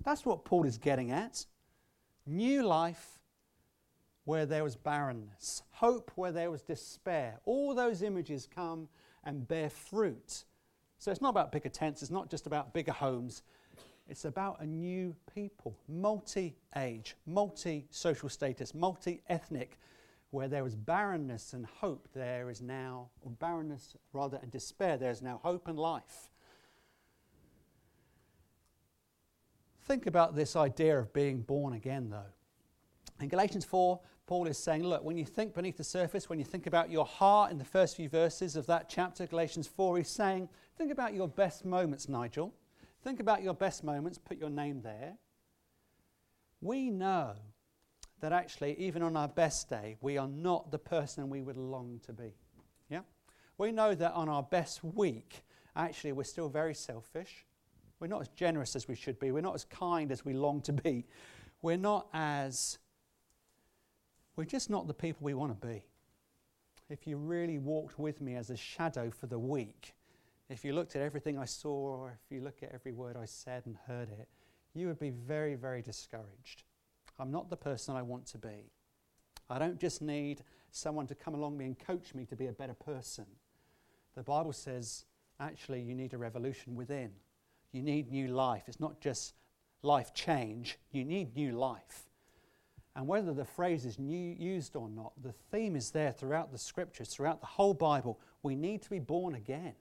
That's 0.04 0.26
what 0.26 0.46
Paul 0.46 0.66
is 0.66 0.78
getting 0.78 1.12
at. 1.12 1.46
New 2.26 2.64
life 2.64 3.17
where 4.28 4.46
there 4.46 4.66
was 4.66 4.76
barrenness, 4.76 5.64
hope 5.72 6.12
where 6.16 6.34
there 6.34 6.52
was 6.52 6.62
despair. 6.62 7.40
All 7.46 7.74
those 7.74 8.02
images 8.02 8.46
come 8.54 8.90
and 9.24 9.48
bear 9.48 9.70
fruit. 9.70 10.44
So 11.00 11.12
it's 11.12 11.22
not 11.22 11.30
about 11.30 11.50
bigger 11.50 11.70
tents, 11.70 12.02
it's 12.02 12.12
not 12.12 12.30
just 12.30 12.46
about 12.46 12.74
bigger 12.74 12.92
homes, 12.92 13.44
it's 14.10 14.26
about 14.26 14.60
a 14.60 14.66
new 14.66 15.16
people, 15.34 15.78
multi 15.88 16.58
age, 16.76 17.16
multi 17.26 17.88
social 17.90 18.28
status, 18.28 18.76
multi 18.76 19.22
ethnic. 19.30 19.80
Where 20.32 20.50
there 20.50 20.66
was 20.66 20.76
barrenness 20.76 21.54
and 21.54 21.66
hope, 21.66 22.10
there 22.14 22.50
is 22.50 22.62
now, 22.62 23.08
or 23.22 23.32
barrenness 23.32 23.96
rather 24.12 24.40
and 24.42 24.52
despair, 24.52 24.98
there 24.98 25.10
is 25.10 25.22
now 25.22 25.40
hope 25.42 25.70
and 25.70 25.80
life. 25.80 26.32
Think 29.86 30.06
about 30.06 30.36
this 30.36 30.58
idea 30.58 31.00
of 31.00 31.14
being 31.14 31.44
born 31.44 31.72
again, 31.72 32.10
though. 32.10 32.34
In 33.22 33.30
Galatians 33.30 33.64
4, 33.64 34.00
Paul 34.28 34.46
is 34.48 34.58
saying, 34.58 34.84
look, 34.84 35.06
when 35.06 35.18
you 35.18 35.26
think 35.26 35.56
beneath 35.56 35.78
the 35.78 35.86
surface, 35.86 36.30
when 36.30 36.38
you 36.38 36.44
think 36.44 36.68
about 36.68 36.92
your 36.92 37.06
heart 37.06 37.50
in 37.50 37.58
the 37.58 37.64
first 37.64 37.96
few 37.96 38.10
verses 38.10 38.58
of 38.58 38.66
that 38.68 38.90
chapter, 38.90 39.26
Galatians 39.26 39.68
4, 39.68 39.98
he's 39.98 40.10
saying, 40.10 40.50
think 40.78 40.92
about 40.92 41.14
your 41.14 41.30
best 41.30 41.64
moments, 41.64 42.10
Nigel. 42.10 42.54
Think 43.04 43.22
about 43.22 43.42
your 43.42 43.54
best 43.54 43.86
moments, 43.86 44.18
put 44.18 44.38
your 44.38 44.50
name 44.50 44.82
there. 44.82 45.14
We 46.60 46.90
know 46.90 47.36
that 48.20 48.34
actually, 48.34 48.78
even 48.78 49.02
on 49.02 49.16
our 49.16 49.30
best 49.30 49.70
day, 49.70 49.96
we 50.02 50.18
are 50.18 50.28
not 50.28 50.72
the 50.72 50.80
person 50.80 51.30
we 51.30 51.42
would 51.42 51.56
long 51.56 52.02
to 52.06 52.12
be. 52.12 52.34
Yeah? 52.90 53.02
We 53.58 53.72
know 53.72 53.96
that 53.96 54.12
on 54.12 54.28
our 54.28 54.44
best 54.44 54.84
week, 54.84 55.44
actually, 55.74 56.12
we're 56.12 56.26
still 56.26 56.50
very 56.50 56.74
selfish. 56.74 57.46
We're 58.02 58.08
not 58.08 58.22
as 58.22 58.28
generous 58.30 58.76
as 58.76 58.90
we 58.90 58.96
should 58.96 59.20
be. 59.20 59.32
We're 59.32 59.40
not 59.40 59.56
as 59.56 59.64
kind 59.64 60.12
as 60.12 60.26
we 60.26 60.34
long 60.34 60.60
to 60.64 60.74
be. 60.74 61.06
We're 61.62 61.78
not 61.78 62.08
as. 62.14 62.78
We're 64.38 64.46
just 64.46 64.70
not 64.70 64.88
the 64.88 64.94
people 64.94 65.26
we 65.26 65.34
want 65.34 65.60
to 65.60 65.68
be. 65.68 65.84
If 66.90 67.08
you 67.08 67.18
really 67.18 67.58
walked 67.58 68.00
with 68.00 68.22
me 68.22 68.36
as 68.36 68.52
a 68.52 68.56
shadow 68.56 69.10
for 69.10 69.26
the 69.26 69.40
week, 69.40 69.96
if 70.48 70.64
you 70.64 70.74
looked 70.74 70.96
at 70.96 71.02
everything 71.02 71.38
I 71.38 71.46
saw, 71.46 71.72
or 71.72 72.20
if 72.24 72.32
you 72.32 72.42
look 72.42 72.62
at 72.62 72.72
every 72.72 72.94
word 72.94 73.18
I 73.18 73.26
said 73.26 73.64
and 73.66 73.76
heard 73.88 74.10
it, 74.10 74.30
you 74.76 74.88
would 74.88 75.00
be 75.00 75.10
very, 75.10 75.56
very 75.56 75.82
discouraged. 75.82 76.64
I'm 77.20 77.32
not 77.32 77.50
the 77.50 77.58
person 77.58 77.96
I 77.96 78.04
want 78.04 78.28
to 78.28 78.38
be. 78.38 78.72
I 79.50 79.58
don't 79.58 79.80
just 79.80 80.04
need 80.04 80.44
someone 80.72 81.08
to 81.08 81.16
come 81.16 81.34
along 81.34 81.58
me 81.58 81.66
and 81.66 81.78
coach 81.78 82.14
me 82.14 82.26
to 82.26 82.36
be 82.36 82.46
a 82.46 82.54
better 82.54 82.76
person. 82.76 83.26
The 84.16 84.24
Bible 84.24 84.54
says 84.54 85.06
actually 85.40 85.82
you 85.82 85.96
need 85.96 86.14
a 86.14 86.18
revolution 86.18 86.76
within. 86.76 87.12
You 87.72 87.82
need 87.82 88.12
new 88.12 88.28
life. 88.28 88.64
It's 88.68 88.80
not 88.80 89.02
just 89.02 89.34
life 89.82 90.14
change, 90.14 90.78
you 90.92 91.04
need 91.04 91.36
new 91.36 91.54
life. 91.54 92.07
And 92.98 93.08
whether 93.08 93.32
the 93.32 93.46
phrase 93.46 93.86
is 93.86 94.00
new, 94.00 94.36
used 94.40 94.76
or 94.76 94.90
not, 94.90 95.14
the 95.22 95.32
theme 95.52 95.76
is 95.76 95.92
there 95.92 96.12
throughout 96.12 96.52
the 96.52 96.58
scriptures, 96.58 97.10
throughout 97.10 97.40
the 97.42 97.46
whole 97.46 97.76
Bible. 97.76 98.20
We 98.42 98.56
need 98.56 98.82
to 98.82 98.90
be 98.90 98.98
born 98.98 99.36
again. 99.36 99.74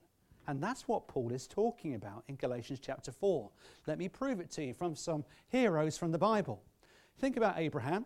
And 0.46 0.62
that's 0.62 0.86
what 0.86 1.08
Paul 1.08 1.32
is 1.32 1.46
talking 1.46 1.94
about 1.94 2.24
in 2.28 2.36
Galatians 2.36 2.78
chapter 2.78 3.10
4. 3.10 3.50
Let 3.86 3.96
me 3.96 4.10
prove 4.10 4.38
it 4.38 4.50
to 4.52 4.64
you 4.66 4.74
from 4.74 4.94
some 4.94 5.24
heroes 5.48 5.96
from 5.96 6.12
the 6.12 6.18
Bible. 6.18 6.62
Think 7.18 7.38
about 7.38 7.58
Abraham. 7.58 8.04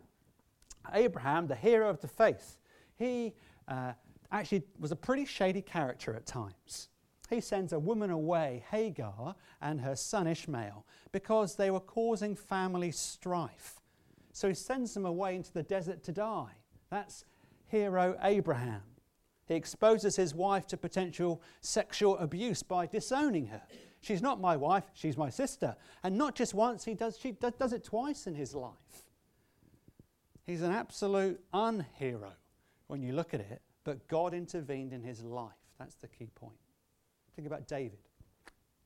Abraham, 0.95 1.49
the 1.49 1.57
hero 1.57 1.91
of 1.91 2.01
the 2.01 2.09
faith, 2.09 2.57
he 2.97 3.35
uh, 3.67 3.95
actually 4.31 4.63
was 4.79 4.93
a 4.93 4.97
pretty 4.97 5.25
shady 5.25 5.61
character 5.61 6.15
at 6.15 6.25
times. 6.25 6.89
He 7.29 7.41
sends 7.41 7.73
a 7.73 7.81
woman 7.81 8.11
away, 8.11 8.63
Hagar, 8.71 9.35
and 9.61 9.81
her 9.81 9.97
son 9.97 10.29
Ishmael, 10.29 10.87
because 11.11 11.57
they 11.57 11.73
were 11.73 11.81
causing 11.81 12.37
family 12.37 12.93
strife. 12.93 13.80
So 14.33 14.49
he 14.49 14.55
sends 14.55 14.95
them 14.95 15.07
away 15.07 15.37
into 15.37 15.53
the 15.53 15.63
desert 15.63 16.03
to 16.05 16.13
die. 16.13 16.53
That's 16.91 17.25
hero 17.67 18.17
Abraham. 18.23 18.83
He 19.47 19.55
exposes 19.55 20.15
his 20.15 20.35
wife 20.35 20.67
to 20.69 20.77
potential 20.77 21.43
sexual 21.61 22.17
abuse 22.19 22.63
by 22.63 22.87
disowning 22.87 23.47
her. 23.47 23.63
She's 24.01 24.23
not 24.23 24.41
my 24.41 24.57
wife, 24.57 24.85
she's 24.95 25.17
my 25.17 25.29
sister. 25.29 25.77
And 26.03 26.17
not 26.17 26.35
just 26.35 26.55
once, 26.55 26.85
he 26.85 26.95
does, 26.95 27.19
she 27.19 27.33
does, 27.33 27.55
does 27.55 27.73
it 27.73 27.85
twice 27.85 28.27
in 28.27 28.35
his 28.35 28.55
life. 28.55 28.73
He's 30.47 30.63
an 30.63 30.73
absolute 30.73 31.41
unhero 31.53 32.33
when 32.87 33.03
you 33.03 33.13
look 33.13 33.35
at 33.35 33.41
it, 33.41 33.61
but 33.85 34.07
God 34.09 34.35
intervened 34.35 34.93
in 34.93 35.03
his 35.03 35.23
life. 35.23 35.53
That's 35.79 35.97
the 35.97 36.09
key 36.09 36.31
point. 36.35 36.59
Think 37.37 37.47
about 37.47 37.69
David. 37.69 37.99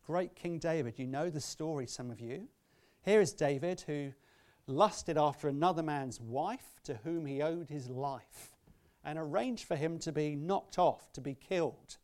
Great 0.07 0.35
King 0.35 0.59
David. 0.59 0.99
You 0.99 1.07
know 1.07 1.31
the 1.31 1.41
story, 1.41 1.87
some 1.87 2.11
of 2.11 2.21
you. 2.21 2.49
Here 3.05 3.21
is 3.21 3.33
David 3.33 3.83
who 3.87 4.13
lusted 4.67 5.19
after 5.19 5.49
another 5.49 5.83
man's 5.83 6.21
wife 6.21 6.81
to 6.85 6.95
whom 7.05 7.27
he 7.27 7.43
owed 7.43 7.69
his 7.69 7.89
life 7.89 8.53
and 9.05 9.19
arranged 9.19 9.65
for 9.65 9.77
him 9.77 9.99
to 9.99 10.13
be 10.13 10.35
knocked 10.35 10.79
off, 10.79 11.13
to 11.13 11.21
be 11.21 11.35
killed 11.35 11.99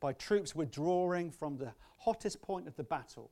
by 0.00 0.12
troops 0.12 0.54
withdrawing 0.54 1.30
from 1.30 1.56
the 1.56 1.72
hottest 1.98 2.42
point 2.42 2.68
of 2.68 2.76
the 2.76 2.84
battle, 2.84 3.30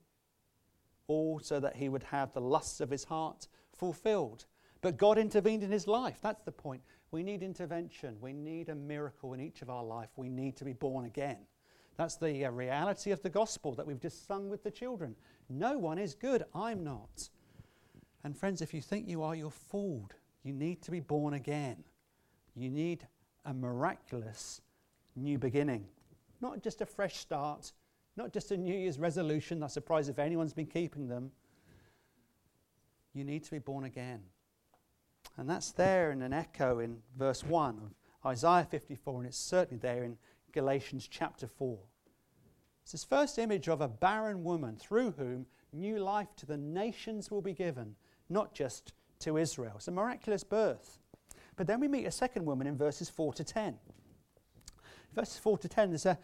all 1.07 1.39
so 1.39 1.61
that 1.61 1.77
he 1.77 1.89
would 1.89 2.03
have 2.05 2.33
the 2.33 2.41
lusts 2.41 2.81
of 2.81 2.91
his 2.91 3.05
heart 3.05 3.47
fulfilled. 3.73 4.47
But 4.81 4.97
God 4.97 5.19
intervened 5.19 5.63
in 5.63 5.71
his 5.71 5.87
life. 5.87 6.19
That's 6.23 6.43
the 6.43 6.53
point. 6.53 6.83
We 7.11 7.23
need 7.23 7.43
intervention. 7.43 8.17
We 8.21 8.33
need 8.33 8.69
a 8.69 8.75
miracle 8.75 9.35
in 9.35 9.41
each 9.41 9.63
of 9.63 9.71
our 9.71 9.85
life. 9.85 10.11
We 10.17 10.29
need 10.29 10.57
to 10.57 10.65
be 10.65 10.73
born 10.73 11.05
again. 11.05 11.39
That's 11.97 12.17
the 12.17 12.47
uh, 12.47 12.51
reality 12.51 13.11
of 13.13 13.23
the 13.23 13.31
gospel 13.31 13.75
that 13.75 13.87
we've 13.87 14.01
just 14.01 14.27
sung 14.27 14.49
with 14.49 14.65
the 14.65 14.71
children. 14.71 15.15
No 15.49 15.79
one 15.79 15.99
is 15.99 16.15
good. 16.15 16.45
I'm 16.55 16.83
not. 16.83 17.29
And 18.25 18.37
friends, 18.37 18.63
if 18.63 18.73
you 18.73 18.81
think 18.81 19.07
you 19.07 19.23
are, 19.23 19.35
you're 19.35 19.51
fooled. 19.51 20.15
You 20.43 20.53
need 20.53 20.83
to 20.83 20.91
be 20.91 21.01
born 21.01 21.35
again. 21.35 21.85
You 22.57 22.71
need 22.71 23.07
a 23.45 23.53
miraculous 23.53 24.63
new 25.15 25.39
beginning, 25.39 25.85
not 26.41 26.63
just 26.63 26.81
a 26.81 26.87
fresh 26.87 27.19
start, 27.19 27.73
not 28.17 28.33
just 28.33 28.51
a 28.51 28.57
New 28.57 28.75
Year's 28.75 28.99
resolution. 28.99 29.63
I'm 29.63 29.69
surprised 29.69 30.09
if 30.09 30.19
anyone's 30.19 30.55
been 30.55 30.67
keeping 30.67 31.09
them. 31.09 31.31
You 33.13 33.25
need 33.25 33.45
to 33.45 33.51
be 33.51 33.59
born 33.59 33.85
again. 33.85 34.21
And 35.37 35.49
that's 35.49 35.73
there 35.73 36.11
in 36.11 36.23
an 36.23 36.33
echo 36.33 36.79
in 36.79 36.99
verse 37.17 37.45
1 37.45 37.79
of 37.79 37.95
Isaiah 38.27 38.67
54, 38.69 39.19
and 39.19 39.27
it's 39.27 39.39
certainly 39.39 39.81
there 39.81 40.05
in 40.05 40.17
Galatians 40.53 41.09
chapter 41.11 41.47
4. 41.47 41.79
It's 42.83 42.93
this 42.93 43.05
first 43.05 43.39
image 43.39 43.69
of 43.69 43.81
a 43.81 43.89
barren 43.89 44.45
woman 44.45 44.77
through 44.77 45.13
whom 45.13 45.47
new 45.73 45.99
life 45.99 46.29
to 46.37 46.47
the 46.47 46.57
nations 46.57 47.31
will 47.31 47.43
be 47.43 47.53
given, 47.53 47.97
not 48.29 48.55
just 48.55 48.93
to 49.21 49.39
Israel. 49.39 49.75
It's 49.77 49.89
a 49.89 49.93
miraculous 49.93 50.45
birth. 50.45 50.99
But 51.57 51.67
then 51.67 51.81
we 51.81 51.89
meet 51.89 52.05
a 52.05 52.11
second 52.11 52.45
woman 52.45 52.67
in 52.67 52.77
verses 52.77 53.09
4 53.09 53.33
to 53.35 53.45
10. 53.45 53.77
Verses 55.15 55.39
4 55.39 55.59
to 55.59 55.69
10, 55.69 55.91
there's 55.91 56.07
a, 56.07 56.19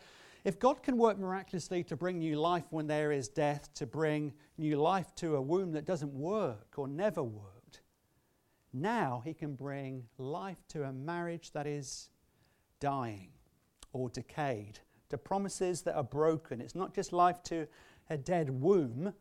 if 0.44 0.58
God 0.58 0.82
can 0.82 0.96
work 0.96 1.18
miraculously 1.18 1.84
to 1.84 1.96
bring 1.96 2.18
new 2.18 2.36
life 2.36 2.64
when 2.70 2.86
there 2.86 3.12
is 3.12 3.28
death, 3.28 3.72
to 3.74 3.86
bring 3.86 4.32
new 4.58 4.76
life 4.76 5.14
to 5.16 5.36
a 5.36 5.40
womb 5.40 5.72
that 5.72 5.84
doesn't 5.84 6.12
work 6.12 6.74
or 6.76 6.88
never 6.88 7.22
worked, 7.22 7.82
now 8.72 9.22
he 9.24 9.34
can 9.34 9.54
bring 9.54 10.04
life 10.18 10.62
to 10.68 10.84
a 10.84 10.92
marriage 10.92 11.52
that 11.52 11.66
is 11.66 12.10
dying 12.80 13.30
or 13.92 14.08
decayed, 14.08 14.78
to 15.10 15.18
promises 15.18 15.82
that 15.82 15.96
are 15.96 16.04
broken. 16.04 16.60
It's 16.60 16.74
not 16.74 16.94
just 16.94 17.12
life 17.12 17.42
to 17.44 17.66
a 18.08 18.16
dead 18.16 18.50
womb, 18.50 19.12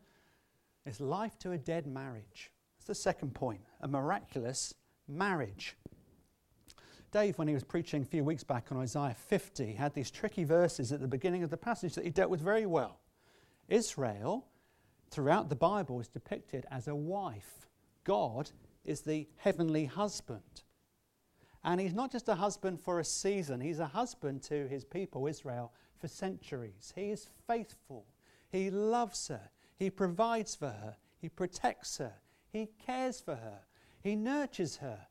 it's 0.86 1.00
life 1.00 1.38
to 1.40 1.52
a 1.52 1.58
dead 1.58 1.86
marriage. 1.86 2.50
The 2.86 2.94
second 2.94 3.34
point 3.34 3.60
a 3.80 3.88
miraculous 3.88 4.74
marriage. 5.06 5.76
Dave, 7.12 7.38
when 7.38 7.48
he 7.48 7.54
was 7.54 7.64
preaching 7.64 8.02
a 8.02 8.06
few 8.06 8.22
weeks 8.22 8.44
back 8.44 8.66
on 8.70 8.78
Isaiah 8.78 9.16
50, 9.16 9.72
had 9.72 9.94
these 9.94 10.10
tricky 10.10 10.44
verses 10.44 10.92
at 10.92 11.00
the 11.00 11.08
beginning 11.08 11.42
of 11.42 11.50
the 11.50 11.56
passage 11.56 11.94
that 11.94 12.04
he 12.04 12.10
dealt 12.10 12.30
with 12.30 12.40
very 12.40 12.66
well. 12.66 13.00
Israel, 13.68 14.46
throughout 15.10 15.48
the 15.48 15.56
Bible, 15.56 15.98
is 16.00 16.08
depicted 16.08 16.66
as 16.70 16.86
a 16.86 16.94
wife. 16.94 17.68
God 18.04 18.50
is 18.84 19.00
the 19.00 19.28
heavenly 19.38 19.86
husband. 19.86 20.62
And 21.64 21.80
he's 21.80 21.94
not 21.94 22.12
just 22.12 22.28
a 22.28 22.36
husband 22.36 22.80
for 22.80 23.00
a 23.00 23.04
season, 23.04 23.60
he's 23.60 23.80
a 23.80 23.86
husband 23.86 24.42
to 24.44 24.68
his 24.68 24.84
people, 24.84 25.26
Israel, 25.26 25.72
for 25.98 26.08
centuries. 26.08 26.92
He 26.94 27.10
is 27.10 27.26
faithful. 27.46 28.06
He 28.50 28.70
loves 28.70 29.28
her. 29.28 29.50
He 29.76 29.90
provides 29.90 30.54
for 30.54 30.68
her. 30.68 30.96
He 31.20 31.28
protects 31.28 31.98
her. 31.98 32.14
He 32.52 32.68
cares 32.84 33.20
for 33.20 33.36
her. 33.36 33.60
He 34.02 34.16
nurtures 34.16 34.76
her 34.76 35.06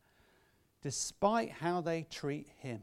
despite 0.81 1.51
how 1.51 1.81
they 1.81 2.03
treat 2.09 2.47
him. 2.59 2.81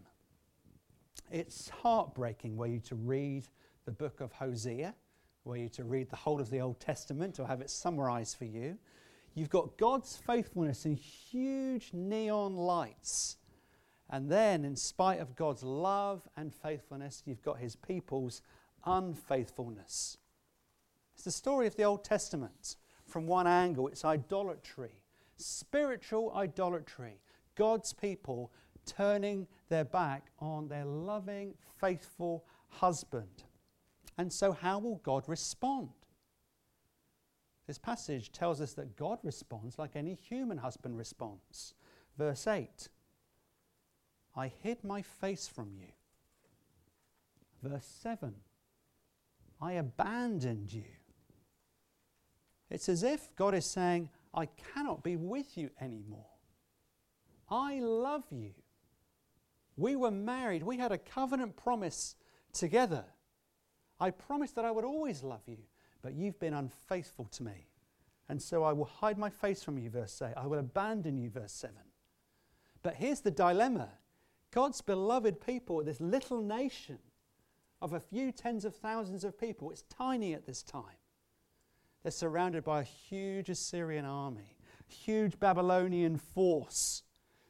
It's 1.30 1.68
heartbreaking 1.68 2.56
were 2.56 2.66
you 2.66 2.80
to 2.80 2.94
read 2.94 3.48
the 3.84 3.92
book 3.92 4.20
of 4.20 4.32
Hosea, 4.32 4.94
were 5.44 5.56
you 5.56 5.68
to 5.70 5.84
read 5.84 6.10
the 6.10 6.16
whole 6.16 6.40
of 6.40 6.50
the 6.50 6.60
Old 6.60 6.78
Testament 6.78 7.40
or 7.40 7.46
have 7.46 7.60
it 7.60 7.70
summarized 7.70 8.36
for 8.36 8.44
you. 8.44 8.78
You've 9.34 9.50
got 9.50 9.76
God's 9.76 10.16
faithfulness 10.16 10.86
in 10.86 10.94
huge 10.94 11.90
neon 11.92 12.56
lights. 12.56 13.36
And 14.08 14.30
then, 14.30 14.64
in 14.64 14.76
spite 14.76 15.20
of 15.20 15.34
God's 15.34 15.62
love 15.62 16.28
and 16.36 16.54
faithfulness, 16.54 17.22
you've 17.26 17.42
got 17.42 17.58
his 17.58 17.74
people's 17.74 18.40
unfaithfulness. 18.84 20.18
It's 21.14 21.24
the 21.24 21.32
story 21.32 21.66
of 21.66 21.76
the 21.76 21.82
Old 21.82 22.04
Testament. 22.04 22.76
From 23.06 23.26
one 23.26 23.46
angle, 23.46 23.88
it's 23.88 24.04
idolatry, 24.04 25.00
spiritual 25.36 26.32
idolatry. 26.34 27.20
God's 27.54 27.92
people 27.92 28.50
turning 28.84 29.46
their 29.68 29.84
back 29.84 30.26
on 30.38 30.68
their 30.68 30.84
loving, 30.84 31.54
faithful 31.80 32.44
husband. 32.68 33.44
And 34.18 34.32
so, 34.32 34.52
how 34.52 34.78
will 34.78 34.96
God 34.96 35.24
respond? 35.28 35.90
This 37.66 37.78
passage 37.78 38.32
tells 38.32 38.60
us 38.60 38.74
that 38.74 38.96
God 38.96 39.18
responds 39.22 39.78
like 39.78 39.96
any 39.96 40.14
human 40.14 40.58
husband 40.58 40.96
responds. 40.96 41.74
Verse 42.16 42.46
8 42.46 42.88
I 44.36 44.48
hid 44.62 44.84
my 44.84 45.02
face 45.02 45.48
from 45.48 45.72
you. 45.76 45.92
Verse 47.62 47.86
7 48.02 48.34
I 49.60 49.72
abandoned 49.72 50.72
you. 50.72 50.84
It's 52.70 52.88
as 52.88 53.02
if 53.02 53.34
God 53.36 53.54
is 53.54 53.66
saying, 53.66 54.10
I 54.34 54.46
cannot 54.74 55.02
be 55.02 55.16
with 55.16 55.56
you 55.56 55.70
anymore. 55.80 56.26
I 57.48 57.78
love 57.80 58.24
you. 58.30 58.52
We 59.76 59.94
were 59.94 60.10
married, 60.10 60.62
we 60.62 60.78
had 60.78 60.92
a 60.92 60.98
covenant 60.98 61.56
promise 61.56 62.16
together. 62.52 63.04
I 64.00 64.10
promised 64.10 64.56
that 64.56 64.64
I 64.64 64.70
would 64.70 64.84
always 64.84 65.22
love 65.22 65.42
you, 65.46 65.58
but 66.02 66.14
you've 66.14 66.38
been 66.38 66.54
unfaithful 66.54 67.26
to 67.26 67.42
me. 67.42 67.68
And 68.28 68.42
so 68.42 68.64
I 68.64 68.72
will 68.72 68.86
hide 68.86 69.18
my 69.18 69.30
face 69.30 69.62
from 69.62 69.78
you, 69.78 69.88
verse 69.90 70.20
8. 70.20 70.34
I 70.36 70.46
will 70.46 70.58
abandon 70.58 71.16
you, 71.16 71.30
verse 71.30 71.52
7. 71.52 71.76
But 72.82 72.94
here's 72.94 73.20
the 73.20 73.30
dilemma 73.30 73.90
God's 74.50 74.80
beloved 74.80 75.40
people, 75.40 75.82
this 75.84 76.00
little 76.00 76.40
nation 76.40 76.98
of 77.82 77.92
a 77.92 78.00
few 78.00 78.32
tens 78.32 78.64
of 78.64 78.74
thousands 78.74 79.22
of 79.22 79.38
people, 79.38 79.70
it's 79.70 79.82
tiny 79.82 80.32
at 80.34 80.46
this 80.46 80.62
time. 80.62 80.96
They're 82.06 82.12
surrounded 82.12 82.62
by 82.62 82.82
a 82.82 82.84
huge 82.84 83.48
Assyrian 83.48 84.04
army, 84.04 84.54
huge 84.86 85.40
Babylonian 85.40 86.18
force 86.18 87.02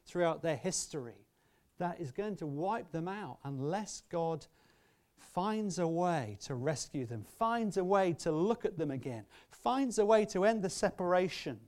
throughout 0.07 0.41
their 0.41 0.55
history 0.55 1.27
that 1.77 2.01
is 2.01 2.11
going 2.11 2.37
to 2.37 2.47
wipe 2.47 2.91
them 2.91 3.07
out 3.07 3.37
unless 3.43 4.01
God 4.09 4.47
finds 5.19 5.77
a 5.77 5.87
way 5.87 6.39
to 6.45 6.55
rescue 6.55 7.05
them, 7.05 7.23
finds 7.37 7.77
a 7.77 7.83
way 7.83 8.13
to 8.13 8.31
look 8.31 8.65
at 8.65 8.79
them 8.79 8.89
again, 8.89 9.25
finds 9.51 9.99
a 9.99 10.05
way 10.07 10.25
to 10.25 10.43
end 10.43 10.63
the 10.63 10.71
separation, 10.71 11.59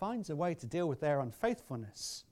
finds 0.00 0.30
a 0.30 0.36
way 0.36 0.54
to 0.54 0.66
deal 0.66 0.88
with 0.88 1.00
their 1.00 1.20
unfaithfulness. 1.20 2.24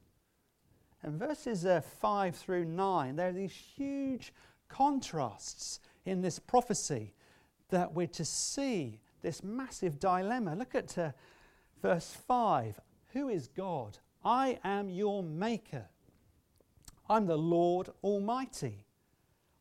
And 1.02 1.18
verses 1.18 1.66
uh, 1.66 1.82
5 1.82 2.34
through 2.34 2.64
9, 2.64 3.16
there 3.16 3.28
are 3.28 3.32
these 3.32 3.52
huge 3.52 4.32
contrasts 4.70 5.78
in 6.06 6.22
this 6.22 6.38
prophecy 6.38 7.12
that 7.72 7.92
we're 7.92 8.06
to 8.06 8.24
see 8.24 9.00
this 9.20 9.42
massive 9.42 9.98
dilemma. 9.98 10.54
Look 10.54 10.74
at 10.74 10.96
uh, 10.96 11.12
verse 11.82 12.16
5 12.26 12.80
Who 13.12 13.28
is 13.28 13.48
God? 13.48 13.98
I 14.24 14.58
am 14.62 14.88
your 14.88 15.22
maker. 15.22 15.86
I'm 17.08 17.26
the 17.26 17.36
Lord 17.36 17.88
Almighty. 18.04 18.86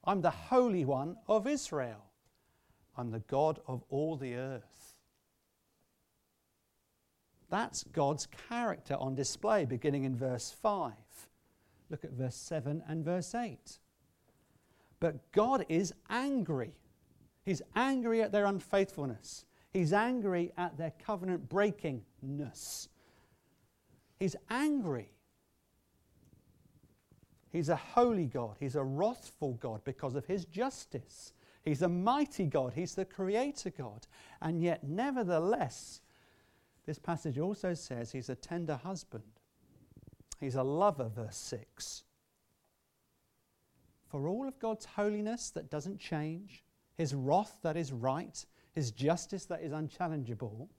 I'm 0.04 0.22
the 0.22 0.30
Holy 0.30 0.86
One 0.86 1.18
of 1.28 1.48
Israel. 1.48 2.06
I'm 2.96 3.12
the 3.12 3.20
God 3.20 3.60
of 3.68 3.84
all 3.90 4.16
the 4.16 4.36
earth. 4.36 4.96
That's 7.50 7.84
God's 7.84 8.28
character 8.50 8.96
on 8.96 9.16
display 9.16 9.66
beginning 9.66 10.04
in 10.04 10.16
verse 10.16 10.52
5. 10.62 10.94
Look 11.90 12.06
at 12.06 12.12
verse 12.12 12.36
7 12.36 12.84
and 12.88 13.04
verse 13.04 13.36
8. 13.36 13.80
But 15.00 15.32
God 15.32 15.66
is 15.68 15.94
angry. 16.10 16.74
He's 17.44 17.62
angry 17.76 18.22
at 18.22 18.32
their 18.32 18.46
unfaithfulness. 18.46 19.46
He's 19.72 19.94
angry 19.94 20.52
at 20.58 20.78
their 20.78 20.94
covenant 21.04 21.50
breakingness. 21.50 22.88
He's 24.20 24.36
angry. 24.50 25.12
He's 27.52 27.70
a 27.70 27.76
holy 27.76 28.28
God. 28.28 28.58
He's 28.60 28.76
a 28.76 28.84
wrathful 28.84 29.54
God 29.54 29.84
because 29.84 30.16
of 30.16 30.26
his 30.26 30.46
justice. 30.46 31.34
He's 31.64 31.82
a 31.82 31.90
mighty 31.90 32.46
God. 32.46 32.74
He's 32.74 32.96
the 32.96 33.06
creator 33.06 33.70
God. 33.70 34.08
And 34.42 34.62
yet, 34.62 34.84
nevertheless, 34.84 36.02
this 36.86 37.00
passage 37.00 37.38
also 37.40 37.74
says 37.74 38.12
he's 38.12 38.30
a 38.30 38.36
tender 38.36 38.76
husband. 38.76 39.24
He's 40.40 40.56
a 40.56 40.64
lover, 40.64 41.10
verse 41.14 41.38
6. 41.38 42.04
For 44.08 44.28
all 44.28 44.48
of 44.48 44.60
God's 44.60 44.86
holiness 44.86 45.52
that 45.52 45.70
doesn't 45.70 46.00
change, 46.00 46.64
his 47.02 47.16
wrath 47.16 47.58
that 47.64 47.76
is 47.76 47.92
right, 47.92 48.46
his 48.74 48.92
justice 48.92 49.46
that 49.46 49.62
is 49.62 49.72
unchallengeable, 49.72 50.70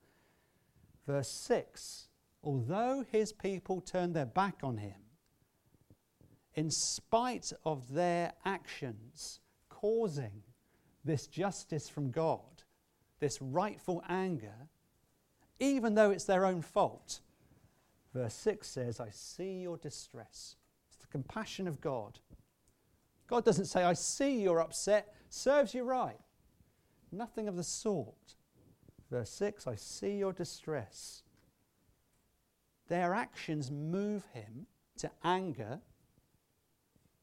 verse 1.07 1.29
6 1.29 2.09
although 2.45 3.05
his 3.11 3.33
people 3.33 3.81
turned 3.81 4.15
their 4.15 4.27
back 4.27 4.57
on 4.63 4.77
him, 4.77 5.01
in 6.55 6.71
spite 6.71 7.53
of 7.65 7.93
their 7.93 8.33
actions 8.45 9.41
causing 9.69 10.43
this 11.05 11.27
justice 11.27 11.89
from 11.89 12.11
God, 12.11 12.65
this 13.21 13.41
rightful 13.41 14.03
anger, 14.09 14.69
even 15.61 15.95
though 15.95 16.11
it's 16.11 16.25
their 16.25 16.45
own 16.45 16.63
fault, 16.63 17.21
verse 18.13 18.35
6 18.35 18.67
says, 18.67 19.01
I 19.01 19.11
see 19.11 19.61
your 19.61 19.77
distress. 19.77 20.57
It's 20.89 21.01
the 21.01 21.07
compassion 21.07 21.69
of 21.69 21.81
God. 21.81 22.19
God 23.33 23.47
doesn't 23.47 23.65
say, 23.65 23.83
I 23.83 23.95
see 23.95 24.43
you're 24.43 24.61
upset, 24.61 25.15
serves 25.31 25.73
you 25.73 25.85
right. 25.85 26.21
Nothing 27.11 27.49
of 27.49 27.57
the 27.57 27.65
sort. 27.65 28.37
Verse 29.11 29.31
6 29.31 29.67
I 29.67 29.75
see 29.75 30.19
your 30.19 30.35
distress 30.35 31.23
their 32.89 33.15
actions 33.15 33.71
move 33.71 34.27
him 34.35 34.67
to 34.99 35.11
anger. 35.25 35.81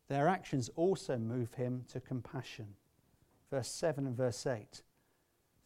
Their 0.07 0.27
actions 0.27 0.71
also 0.75 1.19
move 1.19 1.53
him 1.53 1.83
to 1.89 1.99
compassion. 1.99 2.69
Verse 3.51 3.67
7 3.67 4.07
and 4.07 4.17
verse 4.17 4.47
8. 4.47 4.81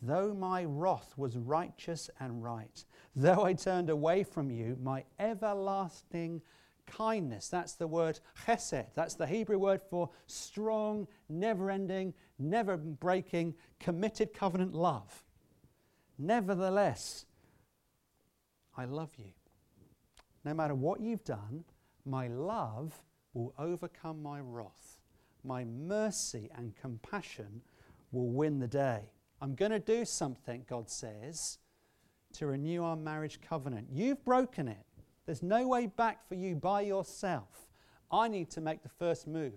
Though 0.01 0.33
my 0.33 0.65
wrath 0.65 1.13
was 1.15 1.37
righteous 1.37 2.09
and 2.19 2.43
right, 2.43 2.83
though 3.15 3.45
I 3.45 3.53
turned 3.53 3.89
away 3.89 4.25
from 4.25 4.51
you, 4.51 4.77
my 4.83 5.05
everlasting 5.19 6.41
kindness, 6.85 7.47
that's 7.49 7.73
the 7.73 7.87
word 7.87 8.19
chesed, 8.45 8.93
that's 8.93 9.15
the 9.15 9.27
Hebrew 9.27 9.57
word 9.57 9.81
for 9.81 10.09
strong, 10.27 11.07
never 11.29 11.71
ending, 11.71 12.13
never 12.39 12.77
breaking, 12.77 13.55
committed 13.79 14.33
covenant 14.33 14.73
love. 14.73 15.23
Nevertheless, 16.17 17.25
I 18.77 18.85
love 18.85 19.11
you 19.17 19.33
no 20.45 20.53
matter 20.53 20.75
what 20.75 20.99
you've 20.99 21.23
done, 21.23 21.63
my 22.05 22.27
love 22.27 23.01
will 23.33 23.53
overcome 23.57 24.21
my 24.21 24.39
wrath. 24.39 24.99
My 25.43 25.63
mercy 25.63 26.49
and 26.55 26.75
compassion 26.75 27.61
will 28.11 28.29
win 28.29 28.59
the 28.59 28.67
day. 28.67 29.01
I'm 29.41 29.55
going 29.55 29.71
to 29.71 29.79
do 29.79 30.05
something, 30.05 30.65
God 30.69 30.89
says, 30.89 31.57
to 32.33 32.47
renew 32.47 32.83
our 32.83 32.95
marriage 32.95 33.39
covenant. 33.41 33.87
You've 33.91 34.23
broken 34.23 34.67
it. 34.67 34.85
There's 35.25 35.43
no 35.43 35.67
way 35.67 35.87
back 35.87 36.27
for 36.27 36.35
you 36.35 36.55
by 36.55 36.81
yourself. 36.81 37.67
I 38.11 38.27
need 38.27 38.49
to 38.51 38.61
make 38.61 38.83
the 38.83 38.89
first 38.89 39.27
move. 39.27 39.53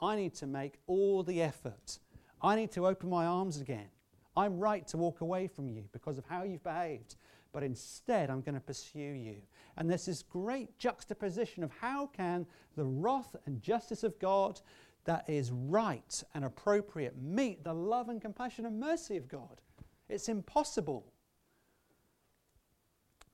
I 0.00 0.16
need 0.16 0.34
to 0.36 0.46
make 0.46 0.80
all 0.86 1.22
the 1.22 1.42
effort. 1.42 1.98
I 2.42 2.56
need 2.56 2.72
to 2.72 2.86
open 2.86 3.10
my 3.10 3.26
arms 3.26 3.60
again. 3.60 3.88
I'm 4.36 4.58
right 4.58 4.86
to 4.88 4.96
walk 4.96 5.20
away 5.20 5.46
from 5.46 5.68
you 5.68 5.84
because 5.92 6.16
of 6.16 6.24
how 6.26 6.42
you've 6.42 6.62
behaved, 6.62 7.16
but 7.52 7.62
instead 7.62 8.30
I'm 8.30 8.40
going 8.40 8.54
to 8.54 8.60
pursue 8.60 8.98
you. 8.98 9.36
And 9.76 9.90
there's 9.90 10.06
this 10.06 10.22
great 10.22 10.78
juxtaposition 10.78 11.62
of 11.62 11.70
how 11.80 12.06
can 12.06 12.46
the 12.76 12.84
wrath 12.84 13.36
and 13.44 13.62
justice 13.62 14.02
of 14.02 14.18
God 14.18 14.60
that 15.04 15.28
is 15.28 15.50
right 15.50 16.22
and 16.34 16.44
appropriate 16.44 17.20
meet 17.20 17.64
the 17.64 17.74
love 17.74 18.08
and 18.08 18.20
compassion 18.20 18.66
and 18.66 18.80
mercy 18.80 19.16
of 19.16 19.28
God. 19.28 19.60
It's 20.08 20.28
impossible. 20.28 21.12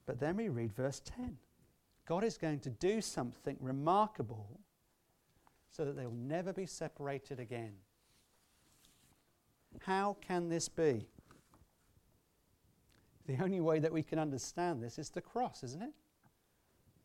But 0.06 0.20
then 0.20 0.36
we 0.36 0.48
read 0.48 0.72
verse 0.72 1.00
10. 1.04 1.36
God 2.06 2.24
is 2.24 2.38
going 2.38 2.60
to 2.60 2.70
do 2.70 3.00
something 3.00 3.56
remarkable 3.60 4.60
so 5.70 5.84
that 5.84 5.96
they 5.96 6.06
will 6.06 6.14
never 6.14 6.52
be 6.52 6.66
separated 6.66 7.40
again. 7.40 7.72
How 9.82 10.16
can 10.26 10.48
this 10.48 10.68
be? 10.68 11.06
The 13.26 13.42
only 13.42 13.60
way 13.60 13.80
that 13.80 13.92
we 13.92 14.02
can 14.02 14.18
understand 14.18 14.82
this 14.82 14.98
is 14.98 15.10
the 15.10 15.20
cross, 15.20 15.64
isn't 15.64 15.82
it? 15.82 15.92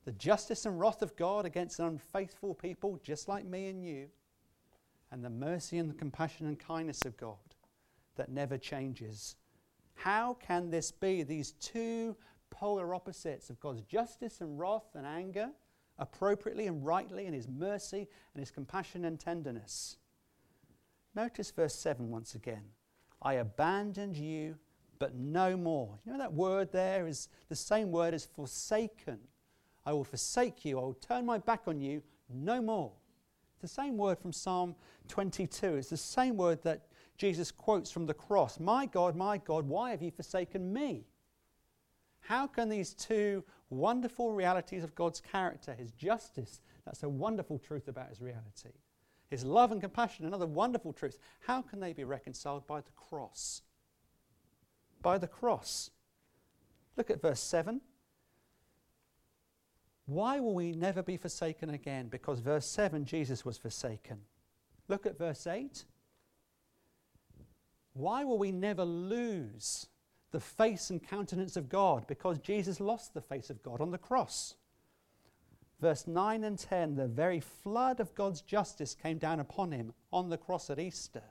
The 0.06 0.12
justice 0.14 0.66
and 0.66 0.80
wrath 0.80 1.02
of 1.02 1.16
God 1.16 1.46
against 1.46 1.80
an 1.80 1.86
unfaithful 1.86 2.54
people 2.54 3.00
just 3.04 3.28
like 3.28 3.46
me 3.46 3.68
and 3.68 3.84
you, 3.84 4.08
and 5.12 5.26
the 5.26 5.30
mercy 5.30 5.80
and 5.80 5.90
the 5.90 5.96
compassion 5.96 6.48
and 6.48 6.60
kindness 6.60 7.02
of 7.06 7.18
God 7.18 7.38
that 8.16 8.30
never 8.30 8.58
changes. 8.58 9.36
How 9.96 10.36
can 10.36 10.70
this 10.70 10.92
be? 10.92 11.24
These 11.24 11.52
two 11.54 12.16
polar 12.52 12.94
opposites 12.94 13.50
of 13.50 13.60
God's 13.60 13.82
justice 13.82 14.42
and 14.42 14.60
wrath 14.60 14.94
and 14.94 15.08
anger, 15.08 15.50
appropriately 15.98 16.68
and 16.68 16.86
rightly, 16.86 17.26
and 17.26 17.34
His 17.34 17.48
mercy 17.48 18.08
and 18.36 18.40
His 18.40 18.52
compassion 18.52 19.06
and 19.06 19.20
tenderness. 19.20 19.98
Notice 21.16 21.50
verse 21.50 21.76
7 21.76 22.10
once 22.10 22.36
again. 22.36 22.64
I 23.22 23.34
abandoned 23.34 24.16
you, 24.16 24.58
but 25.00 25.16
no 25.16 25.58
more. 25.58 25.98
You 26.06 26.12
know 26.12 26.20
that 26.20 26.34
word 26.34 26.72
there 26.72 27.08
is 27.08 27.28
the 27.50 27.56
same 27.56 27.92
word 27.92 28.14
as 28.14 28.26
forsaken. 28.26 29.20
I 29.86 29.94
will 29.94 30.04
forsake 30.04 30.64
you. 30.64 30.78
I 30.78 30.84
will 30.84 30.94
turn 30.94 31.26
my 31.26 31.40
back 31.40 31.64
on 31.68 31.80
you 31.82 32.04
no 32.30 32.62
more. 32.62 32.92
It's 33.54 33.62
the 33.62 33.82
same 33.82 33.98
word 33.98 34.20
from 34.20 34.32
Psalm 34.32 34.76
22. 35.08 35.76
It's 35.76 35.90
the 35.90 35.98
same 35.98 36.38
word 36.38 36.64
that 36.64 36.88
Jesus 37.18 37.52
quotes 37.52 37.92
from 37.92 38.06
the 38.06 38.14
cross 38.14 38.60
My 38.60 38.86
God, 38.86 39.16
my 39.16 39.38
God, 39.38 39.68
why 39.68 39.92
have 39.92 40.02
you 40.02 40.12
forsaken 40.12 40.72
me? 40.72 41.06
How 42.22 42.48
can 42.48 42.70
these 42.70 42.94
two 42.94 43.44
wonderful 43.70 44.32
realities 44.32 44.84
of 44.84 44.96
God's 44.96 45.22
character, 45.22 45.74
his 45.74 45.92
justice, 45.92 46.62
that's 46.86 47.04
a 47.04 47.10
wonderful 47.10 47.60
truth 47.60 47.88
about 47.88 48.10
his 48.10 48.22
reality, 48.22 48.72
his 49.30 49.44
love 49.44 49.72
and 49.72 49.82
compassion, 49.82 50.26
another 50.26 50.46
wonderful 50.48 50.94
truth, 50.94 51.18
how 51.42 51.62
can 51.62 51.80
they 51.80 51.94
be 51.94 52.04
reconciled 52.04 52.66
by 52.68 52.82
the 52.82 52.92
cross? 52.96 53.62
By 55.02 55.18
the 55.18 55.28
cross. 55.28 55.90
Look 56.96 57.10
at 57.10 57.22
verse 57.22 57.40
7. 57.40 57.82
Why 60.06 60.40
will 60.40 60.54
we 60.54 60.74
never 60.74 61.02
be 61.02 61.18
forsaken 61.18 61.70
again? 61.70 62.08
Because 62.10 62.40
verse 62.40 62.66
7, 62.66 63.06
Jesus 63.06 63.46
was 63.46 63.58
forsaken. 63.58 64.20
Look 64.88 65.06
at 65.06 65.18
verse 65.18 65.48
8. 65.48 65.86
Why 67.94 68.24
will 68.24 68.38
we 68.38 68.52
never 68.52 68.84
lose 68.84 69.88
the 70.32 70.40
face 70.40 70.90
and 70.90 71.06
countenance 71.06 71.56
of 71.56 71.70
God? 71.70 72.08
Because 72.08 72.40
Jesus 72.40 72.80
lost 72.80 73.14
the 73.14 73.22
face 73.22 73.50
of 73.50 73.62
God 73.64 73.82
on 73.82 73.92
the 73.92 73.98
cross. 73.98 74.56
Verse 75.80 76.08
9 76.08 76.44
and 76.44 76.60
10 76.60 76.96
the 76.96 77.08
very 77.08 77.40
flood 77.40 78.00
of 78.00 78.14
God's 78.16 78.42
justice 78.42 78.96
came 78.96 79.18
down 79.18 79.40
upon 79.40 79.72
him 79.72 79.94
on 80.14 80.30
the 80.30 80.38
cross 80.38 80.70
at 80.70 80.80
Easter, 80.80 81.24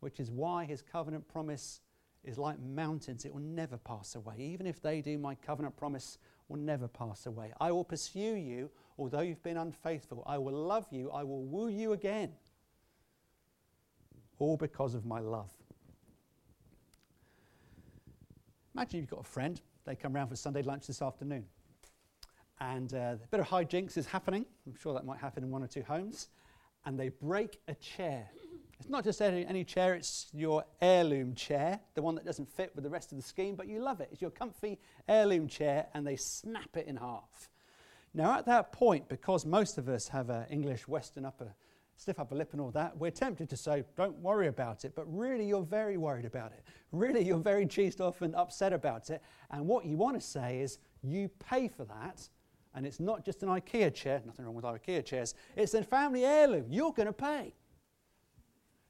which 0.00 0.20
is 0.20 0.30
why 0.30 0.64
his 0.64 0.82
covenant 0.82 1.28
promise 1.28 1.80
is 2.24 2.38
like 2.38 2.58
mountains. 2.58 3.24
It 3.24 3.32
will 3.32 3.40
never 3.40 3.76
pass 3.76 4.14
away. 4.14 4.36
Even 4.38 4.66
if 4.66 4.80
they 4.80 5.00
do, 5.00 5.18
my 5.18 5.34
covenant 5.34 5.76
promise 5.76 6.18
will 6.48 6.58
never 6.58 6.88
pass 6.88 7.26
away. 7.26 7.52
I 7.60 7.72
will 7.72 7.84
pursue 7.84 8.34
you, 8.34 8.70
although 8.98 9.20
you've 9.20 9.42
been 9.42 9.58
unfaithful. 9.58 10.22
I 10.26 10.38
will 10.38 10.54
love 10.54 10.86
you. 10.90 11.10
I 11.10 11.22
will 11.22 11.44
woo 11.44 11.68
you 11.68 11.92
again 11.92 12.32
all 14.38 14.56
because 14.56 14.94
of 14.94 15.04
my 15.04 15.20
love. 15.20 15.50
Imagine 18.76 19.00
you've 19.00 19.08
got 19.08 19.20
a 19.20 19.24
friend, 19.24 19.58
they 19.86 19.96
come 19.96 20.12
round 20.12 20.28
for 20.28 20.36
Sunday 20.36 20.60
lunch 20.60 20.86
this 20.86 21.00
afternoon, 21.00 21.46
and 22.60 22.92
uh, 22.92 23.14
a 23.14 23.28
bit 23.30 23.40
of 23.40 23.46
hijinks 23.46 23.96
is 23.96 24.04
happening. 24.04 24.44
I'm 24.66 24.74
sure 24.78 24.92
that 24.92 25.06
might 25.06 25.18
happen 25.18 25.42
in 25.42 25.50
one 25.50 25.62
or 25.62 25.66
two 25.66 25.80
homes, 25.80 26.28
and 26.84 27.00
they 27.00 27.08
break 27.08 27.58
a 27.68 27.74
chair. 27.76 28.28
It's 28.78 28.90
not 28.90 29.02
just 29.02 29.22
any, 29.22 29.46
any 29.46 29.64
chair, 29.64 29.94
it's 29.94 30.26
your 30.34 30.62
heirloom 30.82 31.34
chair, 31.34 31.80
the 31.94 32.02
one 32.02 32.16
that 32.16 32.26
doesn't 32.26 32.52
fit 32.52 32.70
with 32.74 32.84
the 32.84 32.90
rest 32.90 33.12
of 33.12 33.16
the 33.16 33.24
scheme, 33.24 33.54
but 33.54 33.66
you 33.66 33.80
love 33.80 34.02
it. 34.02 34.10
It's 34.12 34.20
your 34.20 34.30
comfy 34.30 34.78
heirloom 35.08 35.48
chair, 35.48 35.86
and 35.94 36.06
they 36.06 36.16
snap 36.16 36.76
it 36.76 36.86
in 36.86 36.96
half. 36.96 37.48
Now, 38.12 38.36
at 38.38 38.44
that 38.44 38.72
point, 38.72 39.08
because 39.08 39.46
most 39.46 39.78
of 39.78 39.88
us 39.88 40.08
have 40.08 40.28
an 40.28 40.44
English 40.50 40.86
Western 40.86 41.24
upper 41.24 41.54
stiff 41.96 42.18
upper 42.18 42.34
lip 42.34 42.50
and 42.52 42.60
all 42.60 42.70
that, 42.70 42.96
we're 42.96 43.10
tempted 43.10 43.48
to 43.48 43.56
say, 43.56 43.82
don't 43.96 44.18
worry 44.18 44.48
about 44.48 44.84
it. 44.84 44.94
But 44.94 45.04
really, 45.06 45.46
you're 45.46 45.62
very 45.62 45.96
worried 45.96 46.24
about 46.24 46.52
it. 46.52 46.62
Really, 46.92 47.24
you're 47.24 47.38
very 47.38 47.66
cheesed 47.66 48.00
off 48.00 48.22
and 48.22 48.34
upset 48.36 48.72
about 48.72 49.10
it. 49.10 49.20
And 49.50 49.66
what 49.66 49.84
you 49.84 49.96
want 49.96 50.18
to 50.18 50.26
say 50.26 50.60
is, 50.60 50.78
you 51.02 51.28
pay 51.28 51.68
for 51.68 51.84
that. 51.84 52.26
And 52.74 52.86
it's 52.86 53.00
not 53.00 53.24
just 53.24 53.42
an 53.42 53.48
IKEA 53.48 53.92
chair, 53.92 54.22
nothing 54.24 54.44
wrong 54.44 54.54
with 54.54 54.64
IKEA 54.64 55.04
chairs, 55.04 55.34
it's 55.56 55.74
a 55.74 55.82
family 55.82 56.24
heirloom. 56.24 56.66
You're 56.70 56.92
going 56.92 57.08
to 57.08 57.12
pay. 57.12 57.54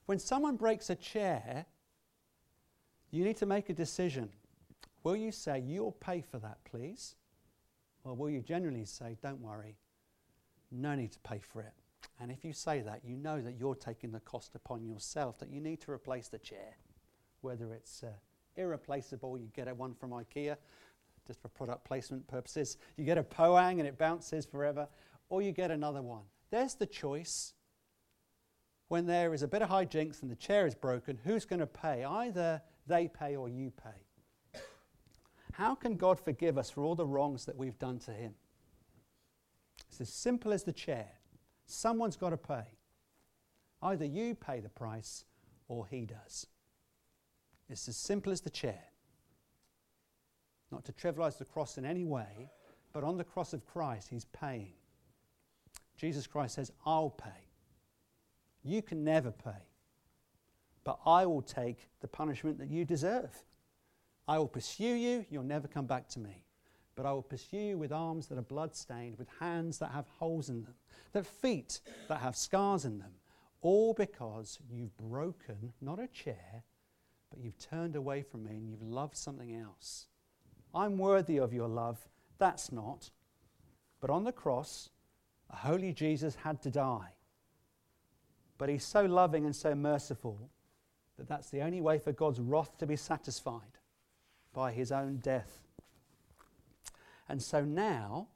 When 0.04 0.18
someone 0.18 0.56
breaks 0.56 0.90
a 0.90 0.94
chair, 0.94 1.64
you 3.10 3.24
need 3.24 3.38
to 3.38 3.46
make 3.46 3.70
a 3.70 3.74
decision. 3.74 4.28
Will 5.02 5.16
you 5.16 5.32
say, 5.32 5.62
You'll 5.66 5.92
pay 5.92 6.20
for 6.20 6.38
that, 6.38 6.58
please? 6.64 7.16
Or 8.04 8.14
will 8.14 8.30
you 8.30 8.40
generally 8.40 8.84
say, 8.84 9.16
Don't 9.22 9.40
worry, 9.40 9.76
no 10.70 10.94
need 10.94 11.12
to 11.12 11.18
pay 11.20 11.40
for 11.40 11.62
it? 11.62 11.72
And 12.20 12.30
if 12.30 12.44
you 12.44 12.52
say 12.52 12.80
that, 12.80 13.02
you 13.04 13.16
know 13.16 13.40
that 13.40 13.58
you're 13.58 13.74
taking 13.74 14.10
the 14.12 14.20
cost 14.20 14.54
upon 14.54 14.84
yourself, 14.84 15.38
that 15.38 15.50
you 15.50 15.60
need 15.60 15.80
to 15.82 15.90
replace 15.90 16.28
the 16.28 16.38
chair. 16.38 16.76
Whether 17.42 17.72
it's 17.74 18.02
uh, 18.02 18.12
irreplaceable, 18.56 19.38
you 19.38 19.48
get 19.54 19.68
a 19.68 19.74
one 19.74 19.94
from 19.94 20.10
IKEA, 20.10 20.56
just 21.26 21.42
for 21.42 21.48
product 21.48 21.84
placement 21.84 22.26
purposes. 22.26 22.78
You 22.96 23.04
get 23.04 23.18
a 23.18 23.22
Poang 23.22 23.78
and 23.78 23.86
it 23.86 23.98
bounces 23.98 24.46
forever, 24.46 24.88
or 25.28 25.42
you 25.42 25.52
get 25.52 25.70
another 25.70 26.02
one. 26.02 26.22
There's 26.50 26.74
the 26.74 26.86
choice. 26.86 27.52
When 28.88 29.06
there 29.06 29.34
is 29.34 29.42
a 29.42 29.48
bit 29.48 29.62
of 29.62 29.68
hijinks 29.68 30.22
and 30.22 30.30
the 30.30 30.36
chair 30.36 30.66
is 30.66 30.74
broken, 30.74 31.18
who's 31.24 31.44
going 31.44 31.58
to 31.58 31.66
pay? 31.66 32.04
Either 32.04 32.62
they 32.86 33.08
pay 33.08 33.34
or 33.34 33.48
you 33.48 33.72
pay. 33.72 34.60
How 35.52 35.74
can 35.74 35.96
God 35.96 36.20
forgive 36.20 36.58
us 36.58 36.70
for 36.70 36.84
all 36.84 36.94
the 36.94 37.06
wrongs 37.06 37.46
that 37.46 37.56
we've 37.56 37.78
done 37.78 37.98
to 38.00 38.12
Him? 38.12 38.34
It's 39.88 40.00
as 40.00 40.12
simple 40.12 40.52
as 40.52 40.64
the 40.64 40.72
chair. 40.72 41.08
Someone's 41.66 42.16
got 42.16 42.30
to 42.30 42.36
pay. 42.36 42.64
Either 43.82 44.04
you 44.04 44.34
pay 44.34 44.60
the 44.60 44.68
price 44.68 45.24
or 45.68 45.86
he 45.86 46.06
does. 46.06 46.46
It's 47.68 47.88
as 47.88 47.96
simple 47.96 48.32
as 48.32 48.40
the 48.40 48.50
chair. 48.50 48.82
Not 50.70 50.84
to 50.84 50.92
trivialize 50.92 51.38
the 51.38 51.44
cross 51.44 51.78
in 51.78 51.84
any 51.84 52.04
way, 52.04 52.50
but 52.92 53.04
on 53.04 53.16
the 53.16 53.24
cross 53.24 53.52
of 53.52 53.66
Christ, 53.66 54.08
he's 54.08 54.24
paying. 54.26 54.72
Jesus 55.96 56.26
Christ 56.26 56.54
says, 56.54 56.72
I'll 56.84 57.10
pay. 57.10 57.50
You 58.62 58.82
can 58.82 59.04
never 59.04 59.30
pay, 59.30 59.68
but 60.84 60.98
I 61.06 61.26
will 61.26 61.42
take 61.42 61.88
the 62.00 62.08
punishment 62.08 62.58
that 62.58 62.70
you 62.70 62.84
deserve. 62.84 63.30
I 64.26 64.38
will 64.38 64.48
pursue 64.48 64.84
you, 64.84 65.24
you'll 65.30 65.44
never 65.44 65.68
come 65.68 65.86
back 65.86 66.08
to 66.10 66.20
me. 66.20 66.45
But 66.96 67.06
I 67.06 67.12
will 67.12 67.22
pursue 67.22 67.58
you 67.58 67.78
with 67.78 67.92
arms 67.92 68.26
that 68.26 68.38
are 68.38 68.42
blood-stained, 68.42 69.18
with 69.18 69.28
hands 69.38 69.78
that 69.78 69.90
have 69.92 70.08
holes 70.18 70.48
in 70.48 70.62
them, 70.62 70.74
that 71.12 71.26
feet 71.26 71.80
that 72.08 72.20
have 72.20 72.34
scars 72.34 72.86
in 72.86 72.98
them, 72.98 73.12
all 73.60 73.92
because 73.92 74.58
you've 74.70 74.96
broken 74.96 75.72
not 75.80 76.00
a 76.00 76.08
chair, 76.08 76.64
but 77.30 77.40
you've 77.40 77.58
turned 77.58 77.96
away 77.96 78.22
from 78.22 78.44
me 78.44 78.52
and 78.52 78.68
you've 78.68 78.82
loved 78.82 79.16
something 79.16 79.54
else. 79.54 80.06
I'm 80.74 80.96
worthy 80.96 81.38
of 81.38 81.52
your 81.52 81.68
love. 81.68 82.08
That's 82.38 82.72
not. 82.72 83.10
But 84.00 84.10
on 84.10 84.24
the 84.24 84.32
cross, 84.32 84.90
a 85.50 85.56
holy 85.56 85.92
Jesus 85.92 86.34
had 86.36 86.62
to 86.62 86.70
die. 86.70 87.12
But 88.58 88.70
he's 88.70 88.84
so 88.84 89.04
loving 89.04 89.44
and 89.44 89.54
so 89.54 89.74
merciful 89.74 90.50
that 91.18 91.28
that's 91.28 91.50
the 91.50 91.60
only 91.60 91.80
way 91.80 91.98
for 91.98 92.12
God's 92.12 92.40
wrath 92.40 92.78
to 92.78 92.86
be 92.86 92.96
satisfied 92.96 93.78
by 94.54 94.72
his 94.72 94.92
own 94.92 95.16
death. 95.16 95.65
And 97.28 97.42
so 97.42 97.64
now, 97.64 98.28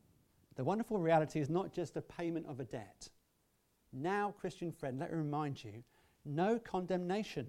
the 0.56 0.64
wonderful 0.64 0.98
reality 0.98 1.40
is 1.40 1.48
not 1.48 1.72
just 1.72 1.96
a 1.96 2.02
payment 2.02 2.46
of 2.46 2.60
a 2.60 2.64
debt. 2.64 3.08
Now, 3.92 4.34
Christian 4.38 4.72
friend, 4.72 4.98
let 4.98 5.10
me 5.10 5.18
remind 5.18 5.62
you 5.62 5.82
no 6.24 6.58
condemnation 6.58 7.46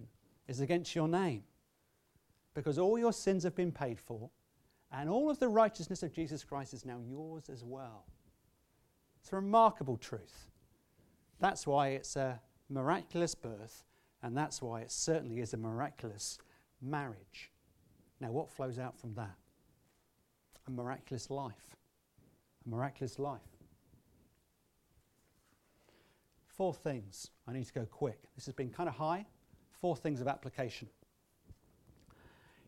is 0.47 0.59
against 0.59 0.95
your 0.95 1.07
name 1.07 1.43
because 2.53 2.77
all 2.77 2.97
your 2.97 3.13
sins 3.13 3.43
have 3.43 3.55
been 3.55 3.71
paid 3.71 3.99
for 3.99 4.29
and 4.91 5.09
all 5.09 5.29
of 5.29 5.39
the 5.39 5.47
righteousness 5.47 6.03
of 6.03 6.11
Jesus 6.11 6.43
Christ 6.43 6.73
is 6.73 6.85
now 6.85 6.99
yours 7.07 7.49
as 7.49 7.63
well. 7.63 8.05
It's 9.21 9.31
a 9.31 9.35
remarkable 9.35 9.97
truth. 9.97 10.49
That's 11.39 11.65
why 11.65 11.89
it's 11.89 12.15
a 12.15 12.39
miraculous 12.69 13.35
birth, 13.35 13.83
and 14.21 14.35
that's 14.35 14.61
why 14.61 14.81
it 14.81 14.91
certainly 14.91 15.39
is 15.39 15.53
a 15.53 15.57
miraculous 15.57 16.37
marriage. 16.81 17.51
Now, 18.19 18.31
what 18.31 18.49
flows 18.49 18.79
out 18.79 18.99
from 18.99 19.13
that? 19.15 19.35
A 20.67 20.71
miraculous 20.71 21.29
life 21.29 21.75
a 22.65 22.69
miraculous 22.69 23.17
life. 23.17 23.41
Four 26.47 26.73
things. 26.73 27.31
I 27.47 27.53
need 27.53 27.65
to 27.65 27.73
go 27.73 27.85
quick. 27.85 28.19
This 28.35 28.45
has 28.45 28.53
been 28.53 28.69
kind 28.69 28.87
of 28.87 28.95
high. 28.95 29.25
Four 29.79 29.95
things 29.95 30.21
of 30.21 30.27
application. 30.27 30.87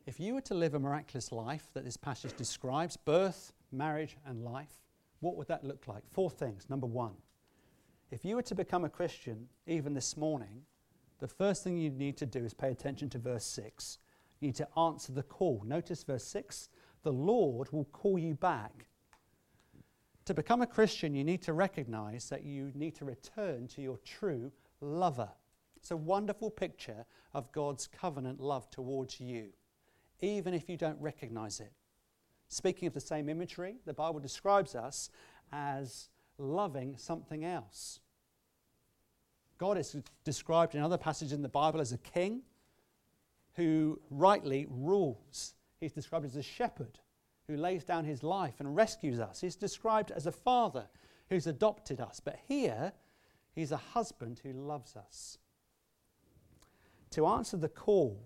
If 0.08 0.20
you 0.20 0.34
were 0.34 0.42
to 0.42 0.56
live 0.56 0.74
a 0.74 0.80
miraculous 0.80 1.32
life 1.32 1.68
that 1.74 1.86
this 1.86 1.96
passage 1.96 2.34
describes 2.36 2.98
birth, 2.98 3.54
marriage, 3.72 4.18
and 4.26 4.44
life 4.44 4.80
what 5.24 5.38
would 5.38 5.48
that 5.48 5.64
look 5.64 5.88
like? 5.88 6.04
Four 6.12 6.30
things. 6.30 6.70
Number 6.70 6.86
one, 6.86 7.14
if 8.12 8.26
you 8.26 8.36
were 8.36 8.42
to 8.42 8.56
become 8.56 8.84
a 8.84 8.90
Christian 8.90 9.48
even 9.66 9.94
this 9.94 10.18
morning, 10.18 10.64
the 11.20 11.30
first 11.30 11.64
thing 11.64 11.78
you 11.78 11.90
need 11.90 12.18
to 12.18 12.26
do 12.26 12.44
is 12.44 12.54
pay 12.54 12.72
attention 12.72 13.10
to 13.12 13.20
verse 13.20 13.46
6. 13.46 14.00
You 14.42 14.50
need 14.50 14.56
to 14.56 14.68
answer 14.78 15.14
the 15.14 15.24
call. 15.24 15.64
Notice 15.66 16.04
verse 16.04 16.26
6 16.26 16.68
the 17.04 17.14
Lord 17.14 17.72
will 17.72 17.86
call 17.86 18.18
you 18.18 18.34
back. 18.34 18.88
To 20.26 20.34
become 20.34 20.62
a 20.62 20.68
Christian, 20.68 21.14
you 21.14 21.24
need 21.24 21.42
to 21.44 21.54
recognize 21.54 22.30
that 22.30 22.44
you 22.44 22.72
need 22.74 22.96
to 22.96 23.06
return 23.06 23.68
to 23.70 23.82
your 23.82 23.98
true 23.98 24.52
lover. 24.80 25.30
It's 25.76 25.92
a 25.92 25.98
wonderful 25.98 26.50
picture 26.50 27.06
of 27.34 27.52
God's 27.52 27.88
covenant 27.88 28.40
love 28.40 28.70
towards 28.70 29.20
you, 29.20 29.50
even 30.22 30.54
if 30.54 30.70
you 30.70 30.78
don't 30.78 31.00
recognize 31.02 31.60
it. 31.60 31.74
Speaking 32.48 32.88
of 32.88 32.94
the 32.94 33.02
same 33.02 33.28
imagery, 33.28 33.76
the 33.86 33.94
Bible 33.94 34.22
describes 34.22 34.76
us 34.76 35.10
as 35.52 36.08
loving 36.38 36.96
something 36.98 37.44
else. 37.44 38.00
God 39.58 39.78
is 39.78 39.96
described 40.24 40.74
in 40.76 40.82
other 40.82 40.98
passages 40.98 41.34
in 41.34 41.42
the 41.42 41.50
Bible 41.50 41.82
as 41.82 41.92
a 41.92 41.98
king 41.98 42.44
who 43.56 44.00
rightly 44.10 44.68
rules. 44.70 45.56
He's 45.84 45.92
described 45.92 46.26
as 46.26 46.38
a 46.38 46.42
shepherd 46.42 47.00
who 47.46 47.58
lays 47.58 47.84
down 47.84 48.06
his 48.06 48.24
life 48.24 48.62
and 48.62 48.74
rescues 48.74 49.20
us. 49.20 49.42
He's 49.42 49.58
described 49.58 50.12
as 50.12 50.26
a 50.26 50.32
father 50.32 50.88
who's 51.30 51.46
adopted 51.46 52.00
us. 52.00 52.22
But 52.24 52.40
here, 52.48 52.94
he's 53.54 53.74
a 53.74 53.78
husband 53.78 54.40
who 54.44 54.54
loves 54.54 54.96
us. 54.96 55.40
To 57.12 57.28
answer 57.28 57.58
the 57.58 57.68
call, 57.68 58.26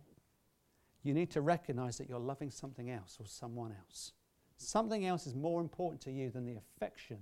you 1.02 1.16
need 1.16 1.32
to 1.32 1.42
recognize 1.42 1.98
that 1.98 2.08
you're 2.08 2.20
loving 2.20 2.52
something 2.52 2.92
else 2.92 3.18
or 3.20 3.26
someone 3.26 3.74
else. 3.88 4.12
Something 4.58 5.08
else 5.08 5.26
is 5.26 5.34
more 5.34 5.60
important 5.60 6.00
to 6.02 6.12
you 6.12 6.30
than 6.30 6.46
the 6.46 6.58
affection 6.58 7.18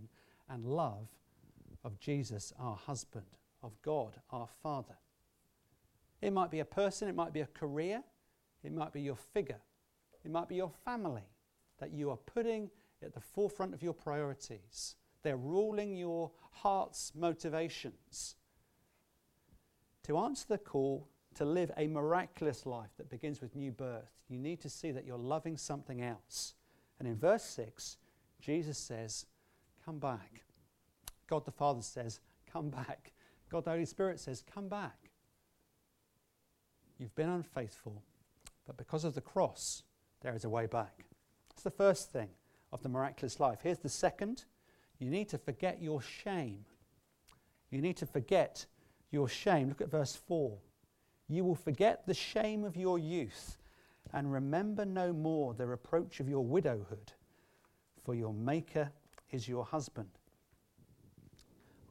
and 0.49 0.65
love 0.65 1.07
of 1.85 1.97
Jesus, 2.01 2.51
our 2.59 2.75
husband, 2.75 3.37
of 3.63 3.81
God, 3.81 4.17
our 4.31 4.49
Father. 4.61 4.95
It 6.21 6.33
might 6.33 6.51
be 6.51 6.59
a 6.59 6.65
person, 6.65 7.07
it 7.07 7.15
might 7.15 7.31
be 7.31 7.39
a 7.39 7.47
career, 7.47 8.03
it 8.63 8.73
might 8.73 8.91
be 8.91 9.01
your 9.01 9.15
figure, 9.15 9.61
it 10.25 10.31
might 10.31 10.49
be 10.49 10.55
your 10.55 10.71
family 10.83 11.29
that 11.79 11.91
you 11.91 12.09
are 12.09 12.17
putting 12.17 12.69
at 13.03 13.13
the 13.13 13.21
forefront 13.21 13.73
of 13.73 13.83
your 13.83 13.93
priorities. 13.93 14.95
They're 15.23 15.37
ruling 15.37 15.95
your 15.95 16.31
heart's 16.51 17.11
motivations. 17.15 18.35
To 20.03 20.17
answer 20.17 20.45
the 20.49 20.57
call 20.57 21.07
to 21.35 21.45
live 21.45 21.71
a 21.77 21.87
miraculous 21.87 22.65
life 22.65 22.91
that 22.97 23.09
begins 23.09 23.41
with 23.41 23.55
new 23.55 23.71
birth, 23.71 24.11
you 24.27 24.37
need 24.39 24.61
to 24.61 24.69
see 24.69 24.91
that 24.91 25.05
you're 25.05 25.17
loving 25.17 25.57
something 25.57 26.01
else. 26.01 26.53
And 26.99 27.07
in 27.07 27.15
verse 27.15 27.43
6, 27.43 27.97
Jesus 28.41 28.77
says, 28.77 29.25
Come 29.83 29.99
back. 29.99 30.43
God 31.27 31.45
the 31.45 31.51
Father 31.51 31.81
says, 31.81 32.19
Come 32.51 32.69
back. 32.69 33.11
God 33.49 33.65
the 33.65 33.71
Holy 33.71 33.85
Spirit 33.85 34.19
says, 34.19 34.43
Come 34.53 34.69
back. 34.69 35.11
You've 36.97 37.15
been 37.15 37.29
unfaithful, 37.29 38.01
but 38.65 38.77
because 38.77 39.03
of 39.03 39.15
the 39.15 39.21
cross, 39.21 39.83
there 40.25 40.33
is 40.33 40.43
a 40.43 40.49
way 40.49 40.65
back. 40.65 41.05
That's 41.49 41.61
the 41.61 41.69
first 41.69 42.11
thing 42.11 42.29
of 42.73 42.81
the 42.81 42.89
miraculous 42.89 43.39
life. 43.39 43.59
Here's 43.61 43.77
the 43.77 43.89
second 43.89 44.45
you 44.97 45.11
need 45.11 45.29
to 45.29 45.37
forget 45.37 45.83
your 45.83 46.01
shame. 46.01 46.65
You 47.69 47.79
need 47.79 47.97
to 47.97 48.07
forget 48.07 48.65
your 49.11 49.27
shame. 49.27 49.69
Look 49.69 49.81
at 49.81 49.91
verse 49.91 50.15
4. 50.15 50.57
You 51.27 51.43
will 51.43 51.53
forget 51.53 52.07
the 52.07 52.15
shame 52.15 52.63
of 52.63 52.75
your 52.75 52.97
youth 52.97 53.59
and 54.13 54.33
remember 54.33 54.83
no 54.83 55.13
more 55.13 55.53
the 55.53 55.67
reproach 55.67 56.19
of 56.19 56.27
your 56.27 56.43
widowhood, 56.43 57.11
for 58.03 58.15
your 58.15 58.33
Maker 58.33 58.89
is 59.29 59.47
your 59.47 59.63
husband. 59.63 60.09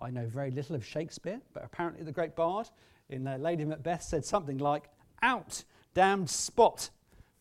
I 0.02 0.10
know 0.10 0.26
very 0.26 0.50
little 0.50 0.74
of 0.74 0.84
Shakespeare, 0.84 1.40
but 1.52 1.62
apparently 1.64 2.02
the 2.02 2.10
great 2.10 2.34
bard 2.34 2.68
in 3.10 3.28
uh, 3.28 3.36
Lady 3.36 3.64
Macbeth 3.64 4.02
said 4.02 4.24
something 4.24 4.58
like, 4.58 4.88
Out, 5.22 5.62
damned 5.94 6.30
spot, 6.30 6.90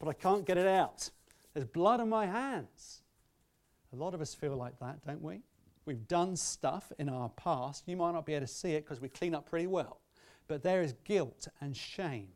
but 0.03 0.09
I 0.09 0.13
can't 0.13 0.45
get 0.45 0.57
it 0.57 0.67
out. 0.67 1.09
There's 1.53 1.65
blood 1.65 2.01
on 2.01 2.09
my 2.09 2.25
hands. 2.25 3.03
A 3.93 3.95
lot 3.95 4.13
of 4.13 4.19
us 4.19 4.33
feel 4.33 4.57
like 4.57 4.77
that, 4.79 5.05
don't 5.05 5.21
we? 5.21 5.43
We've 5.85 6.07
done 6.07 6.35
stuff 6.35 6.91
in 6.99 7.07
our 7.07 7.29
past. 7.29 7.83
You 7.87 7.95
might 7.95 8.11
not 8.11 8.25
be 8.25 8.33
able 8.33 8.45
to 8.45 8.51
see 8.51 8.71
it 8.71 8.83
because 8.83 8.99
we 8.99 9.07
clean 9.07 9.33
up 9.33 9.49
pretty 9.49 9.67
well. 9.67 10.01
But 10.47 10.61
there 10.61 10.81
is 10.81 10.93
guilt 11.05 11.47
and 11.61 11.75
shame 11.75 12.29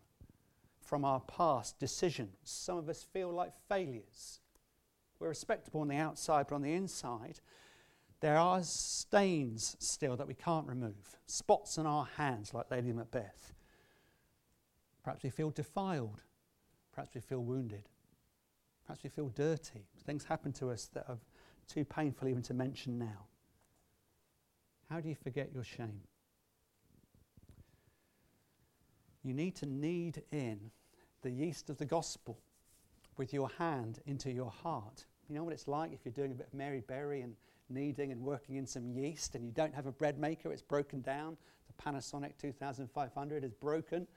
from 0.80 1.03
our 1.03 1.19
past 1.19 1.77
decisions. 1.77 2.38
Some 2.43 2.77
of 2.77 2.88
us 2.88 3.03
feel 3.03 3.32
like 3.32 3.51
failures. 3.67 4.39
We're 5.19 5.30
respectable 5.30 5.82
on 5.82 5.89
the 5.89 5.97
outside, 5.97 6.45
but 6.47 6.56
on 6.56 6.62
the 6.62 6.73
inside, 6.73 7.41
there 8.21 8.38
are 8.38 8.63
stains 8.63 9.75
still 9.80 10.15
that 10.15 10.27
we 10.27 10.36
can't 10.36 10.67
remove, 10.67 11.17
spots 11.25 11.77
on 11.77 11.86
our 11.86 12.08
hands, 12.15 12.53
like 12.53 12.71
Lady 12.71 12.93
Macbeth. 12.93 13.53
Perhaps 15.03 15.23
we 15.23 15.30
feel 15.30 15.49
defiled. 15.49 16.23
Perhaps 16.97 17.13
we 17.13 17.21
feel 17.21 17.43
wounded. 17.43 17.83
Perhaps 18.88 19.03
we 19.03 19.12
feel 19.12 19.29
dirty. 19.29 19.86
Things 20.03 20.23
happen 20.23 20.51
to 20.53 20.71
us 20.71 20.89
that 20.95 21.05
are 21.07 21.19
too 21.71 21.86
painful 21.86 22.27
even 22.27 22.41
to 22.41 22.55
mention 22.55 22.97
now. 22.97 23.27
How 24.89 24.99
do 24.99 25.07
you 25.07 25.13
forget 25.13 25.51
your 25.53 25.63
shame? 25.63 26.01
You 29.23 29.36
need 29.36 29.55
to 29.57 29.67
knead 29.67 30.23
in 30.31 30.71
the 31.21 31.29
yeast 31.29 31.69
of 31.69 31.77
the 31.77 31.86
gospel 31.86 32.39
with 33.15 33.31
your 33.31 33.51
hand 33.60 33.99
into 34.07 34.31
your 34.31 34.49
heart. 34.49 35.05
You 35.29 35.36
know 35.36 35.43
what 35.43 35.53
it's 35.53 35.67
like 35.67 35.93
if 35.93 35.99
you're 36.03 36.13
doing 36.13 36.31
a 36.31 36.36
bit 36.36 36.47
of 36.47 36.53
Mary 36.55 36.81
Berry 36.88 37.21
and 37.21 37.36
kneading 37.69 38.12
and 38.12 38.23
working 38.23 38.55
in 38.55 38.65
some 38.65 38.89
yeast 38.89 39.36
and 39.36 39.45
you 39.45 39.51
don't 39.51 39.75
have 39.75 39.86
a 39.86 39.91
bread 39.91 40.17
maker, 40.17 40.51
it's 40.51 40.63
broken 40.63 41.01
down. 41.01 41.38
The 41.67 41.83
Panasonic 41.83 42.39
2500 42.39 43.43
is 43.43 43.53
broken. 43.53 44.07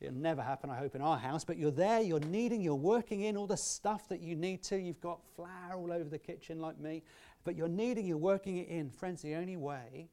It'll 0.00 0.14
never 0.14 0.42
happen, 0.42 0.68
I 0.68 0.76
hope, 0.76 0.94
in 0.94 1.00
our 1.00 1.16
house, 1.16 1.44
but 1.44 1.56
you're 1.56 1.70
there, 1.70 2.02
you're 2.02 2.20
kneading, 2.20 2.60
you're 2.60 2.74
working 2.74 3.22
in 3.22 3.36
all 3.36 3.46
the 3.46 3.56
stuff 3.56 4.08
that 4.08 4.20
you 4.20 4.36
need 4.36 4.62
to. 4.64 4.76
You've 4.76 5.00
got 5.00 5.20
flour 5.34 5.74
all 5.74 5.90
over 5.90 6.08
the 6.08 6.18
kitchen, 6.18 6.60
like 6.60 6.78
me, 6.78 7.02
but 7.44 7.56
you're 7.56 7.68
kneading, 7.68 8.06
you're 8.06 8.18
working 8.18 8.58
it 8.58 8.68
in. 8.68 8.90
Friends, 8.90 9.22
the 9.22 9.34
only 9.34 9.56
way 9.56 10.10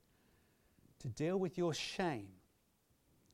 to 1.00 1.10
deal 1.10 1.38
with 1.38 1.58
your 1.58 1.74
shame 1.74 2.30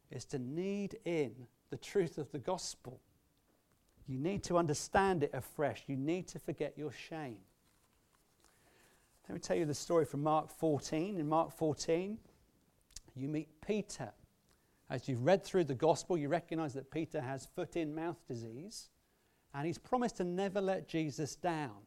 is 0.10 0.26
to 0.26 0.40
knead 0.40 0.98
in 1.06 1.36
the 1.70 1.78
truth 1.78 2.18
of 2.18 2.32
the 2.32 2.40
gospel. 2.40 3.00
You 4.08 4.18
need 4.18 4.44
to 4.46 4.58
understand 4.58 5.24
it 5.24 5.30
afresh. 5.34 5.84
You 5.86 5.96
need 5.96 6.28
to 6.30 6.40
forget 6.40 6.74
your 6.76 6.92
shame. 6.92 7.38
Let 9.28 9.36
me 9.36 9.40
tell 9.40 9.56
you 9.56 9.66
the 9.66 9.76
story 9.76 10.06
from 10.06 10.24
Mark 10.24 10.50
14. 10.50 11.20
In 11.20 11.30
Mark 11.30 11.52
14, 11.52 12.18
you 13.16 13.28
meet 13.28 13.50
Peter. 13.62 14.12
As 14.90 15.08
you've 15.08 15.26
read 15.26 15.44
through 15.44 15.66
the 15.66 15.76
gospel, 15.76 16.18
you 16.18 16.30
recognize 16.30 16.74
that 16.74 16.90
Peter 16.90 17.22
has 17.22 17.46
foot 17.46 17.76
in 17.76 17.94
mouth 17.94 18.18
disease, 18.28 18.90
and 19.54 19.68
he's 19.68 19.78
promised 19.78 20.18
to 20.18 20.24
never 20.24 20.60
let 20.60 20.88
Jesus 20.88 21.36
down. 21.36 21.78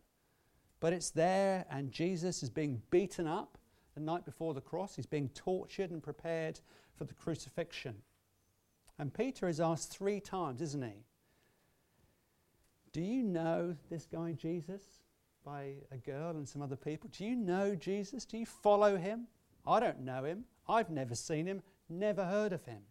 But 0.79 0.93
it's 0.93 1.11
there, 1.11 1.65
and 1.71 1.91
Jesus 1.91 2.43
is 2.43 2.51
being 2.51 2.83
beaten 2.91 3.27
up 3.27 3.59
the 3.95 4.01
night 4.01 4.25
before 4.25 4.55
the 4.55 4.61
cross. 4.61 4.97
He's 4.97 5.07
being 5.07 5.29
tortured 5.31 5.91
and 5.91 6.03
prepared 6.03 6.61
for 6.95 7.05
the 7.05 7.15
crucifixion. 7.15 7.97
And 8.99 9.12
Peter 9.12 9.49
is 9.49 9.61
asked 9.61 9.91
three 9.91 10.21
times, 10.21 10.61
isn't 10.61 10.85
he? 10.85 11.05
Do 12.93 13.01
you 13.01 13.23
know 13.23 13.77
this 13.91 14.07
guy 14.07 14.33
Jesus? 14.33 14.83
By 15.45 15.75
a 15.91 15.97
girl 15.97 16.37
and 16.37 16.49
some 16.49 16.62
other 16.62 16.77
people. 16.77 17.11
Do 17.17 17.25
you 17.25 17.35
know 17.35 17.75
Jesus? 17.75 18.25
Do 18.25 18.38
you 18.38 18.47
follow 18.47 18.97
him? 18.97 19.27
I 19.67 19.81
don't 19.81 20.01
know 20.01 20.25
him. 20.25 20.45
I've 20.69 20.91
never 20.91 21.15
seen 21.15 21.47
him, 21.47 21.62
never 21.88 22.25
heard 22.25 22.53
of 22.53 22.65
him. 22.65 22.83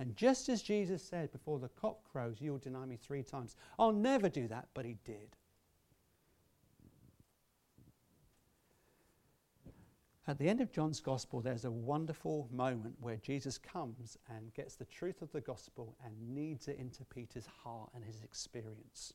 And 0.00 0.16
just 0.16 0.48
as 0.48 0.62
Jesus 0.62 1.04
said, 1.04 1.30
before 1.30 1.58
the 1.58 1.68
cock 1.68 1.98
crows, 2.10 2.38
you'll 2.40 2.56
deny 2.56 2.86
me 2.86 2.96
three 2.96 3.22
times. 3.22 3.54
I'll 3.78 3.92
never 3.92 4.30
do 4.30 4.48
that, 4.48 4.68
but 4.72 4.86
he 4.86 4.96
did. 5.04 5.36
At 10.26 10.38
the 10.38 10.48
end 10.48 10.62
of 10.62 10.72
John's 10.72 11.00
Gospel, 11.00 11.42
there's 11.42 11.66
a 11.66 11.70
wonderful 11.70 12.48
moment 12.50 12.94
where 13.00 13.18
Jesus 13.18 13.58
comes 13.58 14.16
and 14.30 14.54
gets 14.54 14.74
the 14.74 14.86
truth 14.86 15.20
of 15.20 15.32
the 15.32 15.40
Gospel 15.42 15.94
and 16.02 16.34
kneads 16.34 16.66
it 16.68 16.78
into 16.78 17.04
Peter's 17.04 17.48
heart 17.62 17.90
and 17.94 18.02
his 18.02 18.22
experience. 18.22 19.12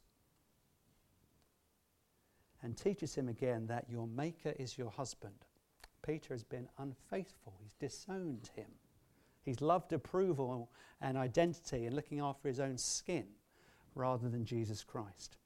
And 2.62 2.78
teaches 2.78 3.16
him 3.16 3.28
again 3.28 3.66
that 3.68 3.90
your 3.90 4.06
Maker 4.06 4.54
is 4.60 4.78
your 4.78 4.92
husband. 4.92 5.46
Peter 6.06 6.32
has 6.32 6.44
been 6.44 6.70
unfaithful, 6.78 7.56
he's 7.64 7.74
disowned 7.74 8.52
him. 8.56 8.68
He's 9.46 9.62
loved 9.62 9.94
approval 9.94 10.72
and 11.00 11.18
identity 11.18 11.86
and 11.86 11.96
looking 11.96 12.20
after 12.20 12.48
his 12.48 12.60
own 12.60 12.78
skin 12.78 13.28
rather 13.94 14.28
than 14.28 14.44
Jesus 14.44 14.84
Christ. 14.84 15.38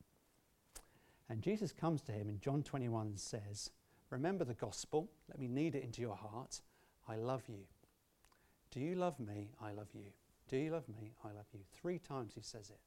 And 1.27 1.41
Jesus 1.41 1.73
comes 1.73 2.01
to 2.03 2.13
him 2.13 2.29
in 2.29 2.39
John 2.39 2.63
21 2.63 3.07
and 3.07 3.19
says, 3.19 3.69
Remember 4.09 4.45
the 4.45 4.55
gospel. 4.55 5.09
Let 5.27 5.37
me 5.37 5.47
knead 5.47 5.75
it 5.75 5.83
into 5.83 6.01
your 6.01 6.15
heart. 6.15 6.61
I 7.07 7.17
love 7.17 7.43
you. 7.47 7.65
Do 8.71 8.79
you 8.79 8.95
love 8.95 9.19
me? 9.19 9.49
I 9.61 9.71
love 9.73 9.89
you. 9.93 10.05
Do 10.47 10.57
you 10.57 10.71
love 10.71 10.87
me? 10.87 11.11
I 11.23 11.27
love 11.27 11.45
you. 11.53 11.59
Three 11.79 11.99
times 11.99 12.33
he 12.33 12.41
says 12.41 12.69
it, 12.69 12.79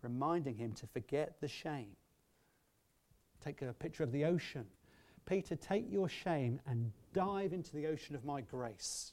reminding 0.00 0.56
him 0.56 0.72
to 0.74 0.86
forget 0.86 1.40
the 1.40 1.48
shame. 1.48 1.96
Take 3.44 3.60
a 3.62 3.72
picture 3.72 4.02
of 4.02 4.12
the 4.12 4.24
ocean. 4.24 4.66
Peter, 5.26 5.56
take 5.56 5.90
your 5.90 6.08
shame 6.08 6.60
and 6.66 6.92
dive 7.12 7.52
into 7.52 7.74
the 7.74 7.86
ocean 7.86 8.14
of 8.14 8.24
my 8.24 8.40
grace. 8.40 9.12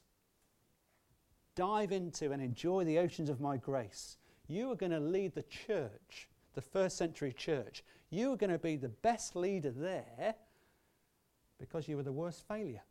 Dive 1.57 1.91
into 1.91 2.31
and 2.31 2.41
enjoy 2.41 2.85
the 2.85 2.99
oceans 2.99 3.29
of 3.29 3.41
my 3.41 3.57
grace. 3.57 4.17
You 4.47 4.71
are 4.71 4.75
going 4.75 4.91
to 4.91 4.99
lead 4.99 5.33
the 5.33 5.43
church, 5.43 6.29
the 6.53 6.61
first 6.61 6.97
century 6.97 7.33
church. 7.33 7.83
You 8.11 8.31
are 8.31 8.37
going 8.37 8.51
to 8.51 8.59
be 8.59 8.77
the 8.77 8.89
best 8.89 9.35
leader 9.35 9.71
there 9.71 10.35
because 11.59 11.87
you 11.87 11.97
were 11.97 12.03
the 12.03 12.11
worst 12.11 12.47
failure. 12.47 12.83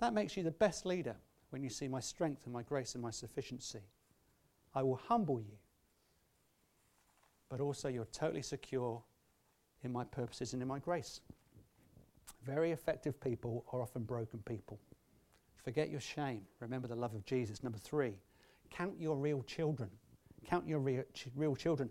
That 0.00 0.12
makes 0.12 0.36
you 0.36 0.42
the 0.42 0.50
best 0.50 0.84
leader 0.84 1.14
when 1.50 1.62
you 1.62 1.70
see 1.70 1.86
my 1.86 2.00
strength 2.00 2.42
and 2.44 2.52
my 2.52 2.62
grace 2.62 2.94
and 2.94 3.02
my 3.02 3.12
sufficiency. 3.12 3.86
I 4.74 4.82
will 4.82 5.00
humble 5.08 5.40
you, 5.40 5.56
but 7.48 7.60
also 7.60 7.88
you're 7.88 8.06
totally 8.06 8.42
secure 8.42 9.00
in 9.84 9.92
my 9.92 10.02
purposes 10.02 10.52
and 10.52 10.62
in 10.62 10.68
my 10.68 10.80
grace. 10.80 11.20
Very 12.44 12.72
effective 12.72 13.20
people 13.20 13.64
are 13.72 13.80
often 13.80 14.02
broken 14.02 14.40
people. 14.40 14.80
Forget 15.62 15.90
your 15.90 16.00
shame. 16.00 16.42
Remember 16.60 16.88
the 16.88 16.96
love 16.96 17.14
of 17.14 17.24
Jesus. 17.24 17.62
Number 17.62 17.78
three, 17.78 18.14
count 18.70 18.94
your 18.98 19.16
real 19.16 19.42
children. 19.42 19.90
Count 20.46 20.66
your 20.66 20.80
real, 20.80 21.04
ch- 21.14 21.28
real 21.36 21.54
children. 21.54 21.90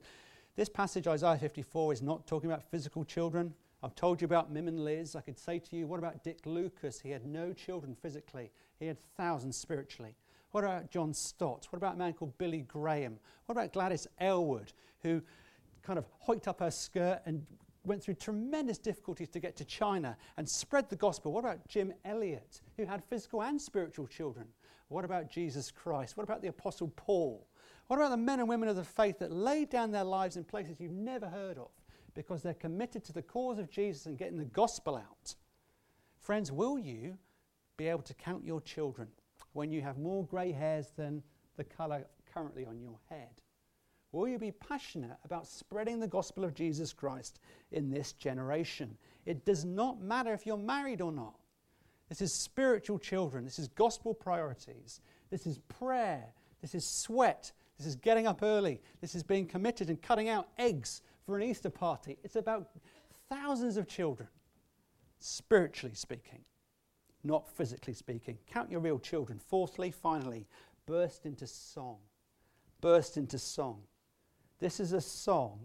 This 0.55 0.67
passage, 0.67 1.07
Isaiah 1.07 1.37
54, 1.37 1.93
is 1.93 2.01
not 2.01 2.27
talking 2.27 2.51
about 2.51 2.69
physical 2.69 3.05
children. 3.05 3.53
I've 3.83 3.95
told 3.95 4.21
you 4.21 4.25
about 4.25 4.51
Mim 4.51 4.67
and 4.67 4.83
Liz. 4.83 5.15
I 5.15 5.21
could 5.21 5.39
say 5.39 5.57
to 5.59 5.75
you, 5.75 5.87
what 5.87 5.99
about 5.99 6.23
Dick 6.23 6.39
Lucas? 6.45 6.99
He 6.99 7.09
had 7.09 7.25
no 7.25 7.53
children 7.53 7.95
physically, 7.95 8.51
he 8.79 8.87
had 8.87 8.99
thousands 9.17 9.57
spiritually. 9.57 10.15
What 10.51 10.65
about 10.65 10.91
John 10.91 11.13
Stott? 11.13 11.67
What 11.69 11.77
about 11.77 11.95
a 11.95 11.97
man 11.97 12.11
called 12.11 12.37
Billy 12.37 12.63
Graham? 12.63 13.17
What 13.45 13.53
about 13.53 13.71
Gladys 13.71 14.05
Aylward, 14.19 14.73
who 15.01 15.21
kind 15.81 15.97
of 15.97 16.05
hoiked 16.27 16.47
up 16.47 16.59
her 16.59 16.71
skirt 16.71 17.21
and 17.25 17.45
went 17.83 18.03
through 18.03 18.15
tremendous 18.15 18.77
difficulties 18.77 19.29
to 19.29 19.39
get 19.39 19.55
to 19.57 19.65
China 19.65 20.15
and 20.37 20.47
spread 20.47 20.89
the 20.89 20.95
gospel. 20.95 21.31
What 21.31 21.39
about 21.39 21.67
Jim 21.67 21.93
Elliot, 22.05 22.61
who 22.77 22.85
had 22.85 23.03
physical 23.03 23.41
and 23.41 23.59
spiritual 23.59 24.07
children? 24.07 24.47
What 24.89 25.05
about 25.05 25.29
Jesus 25.29 25.71
Christ? 25.71 26.17
What 26.17 26.23
about 26.23 26.41
the 26.41 26.49
Apostle 26.49 26.91
Paul? 26.95 27.47
What 27.87 27.97
about 27.97 28.09
the 28.09 28.17
men 28.17 28.39
and 28.39 28.47
women 28.47 28.69
of 28.69 28.75
the 28.75 28.83
faith 28.83 29.19
that 29.19 29.31
laid 29.31 29.69
down 29.69 29.91
their 29.91 30.03
lives 30.03 30.37
in 30.37 30.43
places 30.43 30.79
you've 30.79 30.91
never 30.91 31.27
heard 31.27 31.57
of 31.57 31.71
because 32.13 32.41
they're 32.41 32.53
committed 32.53 33.03
to 33.05 33.13
the 33.13 33.21
cause 33.21 33.57
of 33.57 33.69
Jesus 33.69 34.05
and 34.05 34.17
getting 34.17 34.37
the 34.37 34.45
gospel 34.45 34.95
out? 34.95 35.35
Friends, 36.19 36.51
will 36.51 36.77
you 36.77 37.17
be 37.77 37.87
able 37.87 38.03
to 38.03 38.13
count 38.13 38.45
your 38.45 38.61
children 38.61 39.07
when 39.53 39.71
you 39.71 39.81
have 39.81 39.97
more 39.97 40.25
grey 40.25 40.51
hairs 40.51 40.91
than 40.95 41.23
the 41.57 41.63
colour 41.63 42.05
currently 42.33 42.65
on 42.65 42.79
your 42.79 42.99
head? 43.09 43.41
Will 44.11 44.27
you 44.27 44.37
be 44.37 44.51
passionate 44.51 45.17
about 45.23 45.47
spreading 45.47 45.99
the 45.99 46.07
gospel 46.07 46.43
of 46.43 46.53
Jesus 46.53 46.91
Christ 46.91 47.39
in 47.71 47.89
this 47.89 48.11
generation? 48.11 48.97
It 49.25 49.45
does 49.45 49.63
not 49.63 50.01
matter 50.01 50.33
if 50.33 50.45
you're 50.45 50.57
married 50.57 51.01
or 51.01 51.11
not. 51.11 51.35
This 52.09 52.21
is 52.21 52.33
spiritual 52.33 52.99
children. 52.99 53.45
This 53.45 53.57
is 53.57 53.69
gospel 53.69 54.13
priorities. 54.13 54.99
This 55.29 55.47
is 55.47 55.59
prayer. 55.69 56.25
This 56.61 56.75
is 56.75 56.85
sweat. 56.85 57.53
This 57.77 57.87
is 57.87 57.95
getting 57.95 58.27
up 58.27 58.43
early. 58.43 58.81
This 58.99 59.15
is 59.15 59.23
being 59.23 59.47
committed 59.47 59.89
and 59.89 60.01
cutting 60.01 60.27
out 60.27 60.49
eggs 60.57 61.01
for 61.25 61.37
an 61.37 61.43
Easter 61.43 61.69
party. 61.69 62.17
It's 62.23 62.35
about 62.35 62.69
thousands 63.29 63.77
of 63.77 63.87
children, 63.87 64.27
spiritually 65.19 65.95
speaking, 65.95 66.43
not 67.23 67.47
physically 67.47 67.93
speaking. 67.93 68.37
Count 68.45 68.69
your 68.69 68.81
real 68.81 68.99
children. 68.99 69.39
Fourthly, 69.39 69.89
finally, 69.89 70.47
burst 70.85 71.25
into 71.25 71.47
song. 71.47 71.97
Burst 72.81 73.15
into 73.15 73.39
song. 73.39 73.83
This 74.61 74.79
is 74.79 74.93
a 74.93 75.01
song 75.01 75.59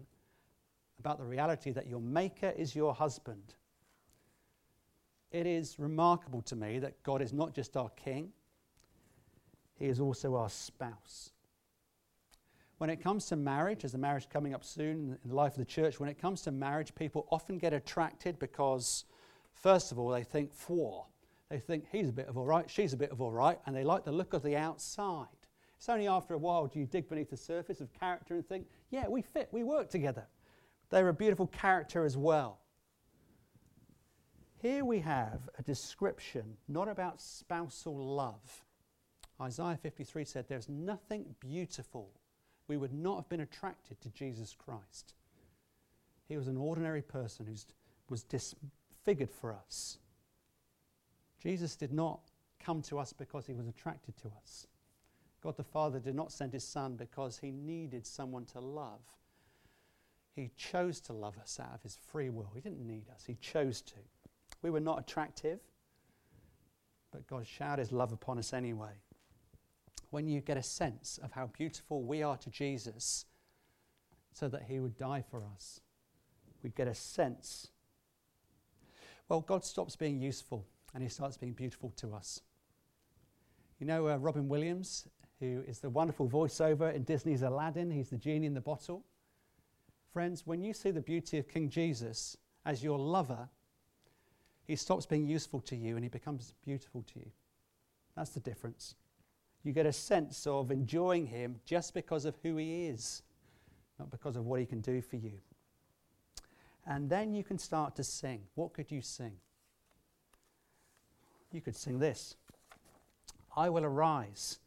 about 0.99 1.19
the 1.19 1.23
reality 1.23 1.71
that 1.71 1.85
your 1.85 2.01
Maker 2.01 2.51
is 2.57 2.75
your 2.75 2.95
husband. 2.95 3.53
It 5.31 5.45
is 5.45 5.77
remarkable 5.77 6.41
to 6.41 6.55
me 6.55 6.79
that 6.79 7.03
God 7.03 7.21
is 7.21 7.31
not 7.31 7.53
just 7.53 7.77
our 7.77 7.89
King, 7.91 8.33
He 9.75 9.85
is 9.85 9.99
also 9.99 10.35
our 10.35 10.49
spouse. 10.49 11.29
When 12.79 12.89
it 12.89 12.99
comes 12.99 13.27
to 13.27 13.35
marriage, 13.35 13.85
as 13.85 13.91
the 13.91 13.99
marriage 13.99 14.29
coming 14.29 14.55
up 14.55 14.65
soon 14.65 15.17
in 15.23 15.29
the 15.29 15.35
life 15.35 15.53
of 15.53 15.59
the 15.59 15.65
church, 15.65 15.99
when 15.99 16.09
it 16.09 16.19
comes 16.19 16.41
to 16.43 16.51
marriage, 16.51 16.95
people 16.95 17.27
often 17.31 17.59
get 17.59 17.73
attracted 17.73 18.39
because, 18.39 19.05
first 19.53 19.91
of 19.91 19.99
all, 19.99 20.09
they 20.09 20.23
think, 20.23 20.51
for. 20.55 21.05
They 21.49 21.59
think 21.59 21.85
he's 21.91 22.09
a 22.09 22.13
bit 22.13 22.27
of 22.27 22.35
all 22.35 22.45
right, 22.45 22.67
she's 22.67 22.93
a 22.93 22.97
bit 22.97 23.11
of 23.11 23.21
all 23.21 23.31
right, 23.31 23.59
and 23.67 23.75
they 23.75 23.83
like 23.83 24.05
the 24.05 24.11
look 24.11 24.33
of 24.33 24.41
the 24.41 24.57
outside. 24.57 25.27
It's 25.77 25.87
only 25.87 26.07
after 26.07 26.33
a 26.33 26.39
while 26.39 26.65
do 26.65 26.79
you 26.79 26.87
dig 26.87 27.07
beneath 27.07 27.29
the 27.29 27.37
surface 27.37 27.79
of 27.79 27.93
character 27.93 28.33
and 28.33 28.47
think, 28.47 28.65
yeah, 28.89 29.07
we 29.07 29.21
fit, 29.21 29.49
we 29.51 29.63
work 29.63 29.89
together. 29.89 30.27
They're 30.89 31.09
a 31.09 31.13
beautiful 31.13 31.47
character 31.47 32.05
as 32.05 32.15
well. 32.15 32.59
Here 34.61 34.83
we 34.83 34.99
have 34.99 35.49
a 35.59 35.61
description 35.61 36.57
not 36.67 36.87
about 36.87 37.21
spousal 37.21 37.95
love. 37.95 38.63
Isaiah 39.39 39.77
53 39.81 40.25
said, 40.25 40.45
There's 40.47 40.69
nothing 40.69 41.25
beautiful. 41.39 42.09
We 42.67 42.77
would 42.77 42.93
not 42.93 43.17
have 43.17 43.29
been 43.29 43.41
attracted 43.41 44.01
to 44.01 44.09
Jesus 44.09 44.55
Christ. 44.57 45.13
He 46.27 46.37
was 46.37 46.47
an 46.47 46.57
ordinary 46.57 47.01
person 47.01 47.45
who 47.45 47.53
was 48.09 48.23
disfigured 48.23 49.31
for 49.31 49.53
us. 49.53 49.99
Jesus 51.41 51.75
did 51.75 51.93
not 51.93 52.19
come 52.59 52.81
to 52.83 52.97
us 52.99 53.13
because 53.13 53.45
he 53.45 53.53
was 53.53 53.67
attracted 53.67 54.17
to 54.17 54.31
us. 54.41 54.67
God 55.47 55.55
the 55.55 55.63
Father 55.63 55.99
did 55.99 56.13
not 56.13 56.33
send 56.33 56.51
his 56.51 56.67
Son 56.67 56.97
because 56.97 57.37
he 57.37 57.51
needed 57.51 58.05
someone 58.05 58.43
to 58.47 58.59
love. 58.59 58.99
He 60.35 60.51
chose 60.57 60.99
to 60.99 61.13
love 61.13 61.37
us 61.37 61.57
out 61.57 61.73
of 61.73 61.81
his 61.81 61.95
free 61.95 62.29
will. 62.29 62.51
He 62.53 62.59
didn't 62.59 62.85
need 62.85 63.05
us, 63.15 63.23
he 63.25 63.35
chose 63.35 63.79
to. 63.83 63.93
We 64.61 64.71
were 64.71 64.81
not 64.81 64.99
attractive, 64.99 65.59
but 67.13 67.25
God 67.27 67.47
showered 67.47 67.79
his 67.79 67.93
love 67.93 68.11
upon 68.11 68.37
us 68.37 68.51
anyway. 68.51 68.91
When 70.09 70.27
you 70.27 70.41
get 70.41 70.57
a 70.57 70.63
sense 70.63 71.17
of 71.23 71.31
how 71.31 71.49
beautiful 71.57 72.03
we 72.03 72.21
are 72.23 72.35
to 72.35 72.49
Jesus, 72.49 73.23
so 74.33 74.49
that 74.49 74.63
he 74.67 74.81
would 74.81 74.97
die 74.97 75.23
for 75.31 75.45
us, 75.55 75.79
we 76.61 76.71
get 76.71 76.89
a 76.89 76.93
sense. 76.93 77.69
Well, 79.29 79.39
God 79.39 79.63
stops 79.63 79.95
being 79.95 80.19
useful 80.19 80.65
and 80.93 81.01
he 81.01 81.07
starts 81.07 81.37
being 81.37 81.53
beautiful 81.53 81.93
to 81.95 82.13
us. 82.13 82.41
You 83.79 83.87
know, 83.87 84.09
uh, 84.09 84.17
Robin 84.17 84.49
Williams 84.49 85.07
who 85.39 85.63
is 85.67 85.79
the 85.79 85.89
wonderful 85.89 86.27
voiceover 86.27 86.93
in 86.93 87.03
Disney's 87.03 87.41
Aladdin. 87.41 87.91
He's 87.91 88.09
the 88.09 88.17
genie 88.17 88.47
in 88.47 88.53
the 88.53 88.61
bottle. 88.61 89.03
Friends, 90.11 90.47
when 90.47 90.61
you 90.61 90.73
see 90.73 90.91
the 90.91 91.01
beauty 91.01 91.37
of 91.37 91.47
King 91.47 91.69
Jesus 91.69 92.37
as 92.65 92.83
your 92.83 92.97
lover, 92.97 93.47
he 94.65 94.75
stops 94.75 95.05
being 95.05 95.27
useful 95.27 95.61
to 95.61 95.75
you 95.75 95.95
and 95.95 96.03
he 96.03 96.09
becomes 96.09 96.53
beautiful 96.65 97.03
to 97.13 97.19
you. 97.19 97.31
That's 98.15 98.31
the 98.31 98.39
difference. 98.39 98.95
You 99.63 99.73
get 99.73 99.85
a 99.85 99.93
sense 99.93 100.47
of 100.47 100.71
enjoying 100.71 101.27
him 101.27 101.59
just 101.65 101.93
because 101.93 102.25
of 102.25 102.35
who 102.41 102.57
he 102.57 102.87
is, 102.87 103.21
not 103.99 104.09
because 104.09 104.35
of 104.35 104.45
what 104.45 104.59
he 104.59 104.65
can 104.65 104.81
do 104.81 105.01
for 105.01 105.17
you. 105.17 105.33
And 106.85 107.09
then 107.09 107.33
you 107.33 107.43
can 107.43 107.59
start 107.59 107.95
to 107.97 108.03
sing. 108.03 108.41
What 108.55 108.73
could 108.73 108.91
you 108.91 109.01
sing? 109.01 109.33
You 111.51 111.61
could 111.61 111.75
sing 111.75 111.99
this 111.99 112.35
I 113.55 113.69
will 113.69 113.83
arise 113.83 114.59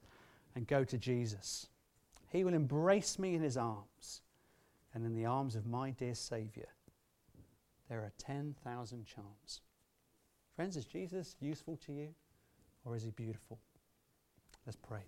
and 0.55 0.67
go 0.67 0.85
to 0.85 0.99
Jesus. 0.99 1.69
He 2.29 2.45
will 2.45 2.55
embrace 2.55 3.19
me 3.19 3.35
in 3.35 3.43
his 3.43 3.57
arms, 3.57 4.23
and 4.95 5.05
in 5.05 5.15
the 5.15 5.27
arms 5.27 5.57
of 5.57 5.67
my 5.67 5.91
dear 5.91 6.15
Saviour, 6.15 6.69
there 7.89 8.01
are 8.01 8.13
10,000 8.19 9.05
charms. 9.05 9.61
Friends, 10.55 10.77
is 10.77 10.85
Jesus 10.85 11.37
useful 11.41 11.77
to 11.87 11.93
you, 11.93 12.09
or 12.85 12.95
is 12.95 13.03
he 13.03 13.11
beautiful? 13.11 13.59
Let's 14.67 14.77
pray. 14.77 15.03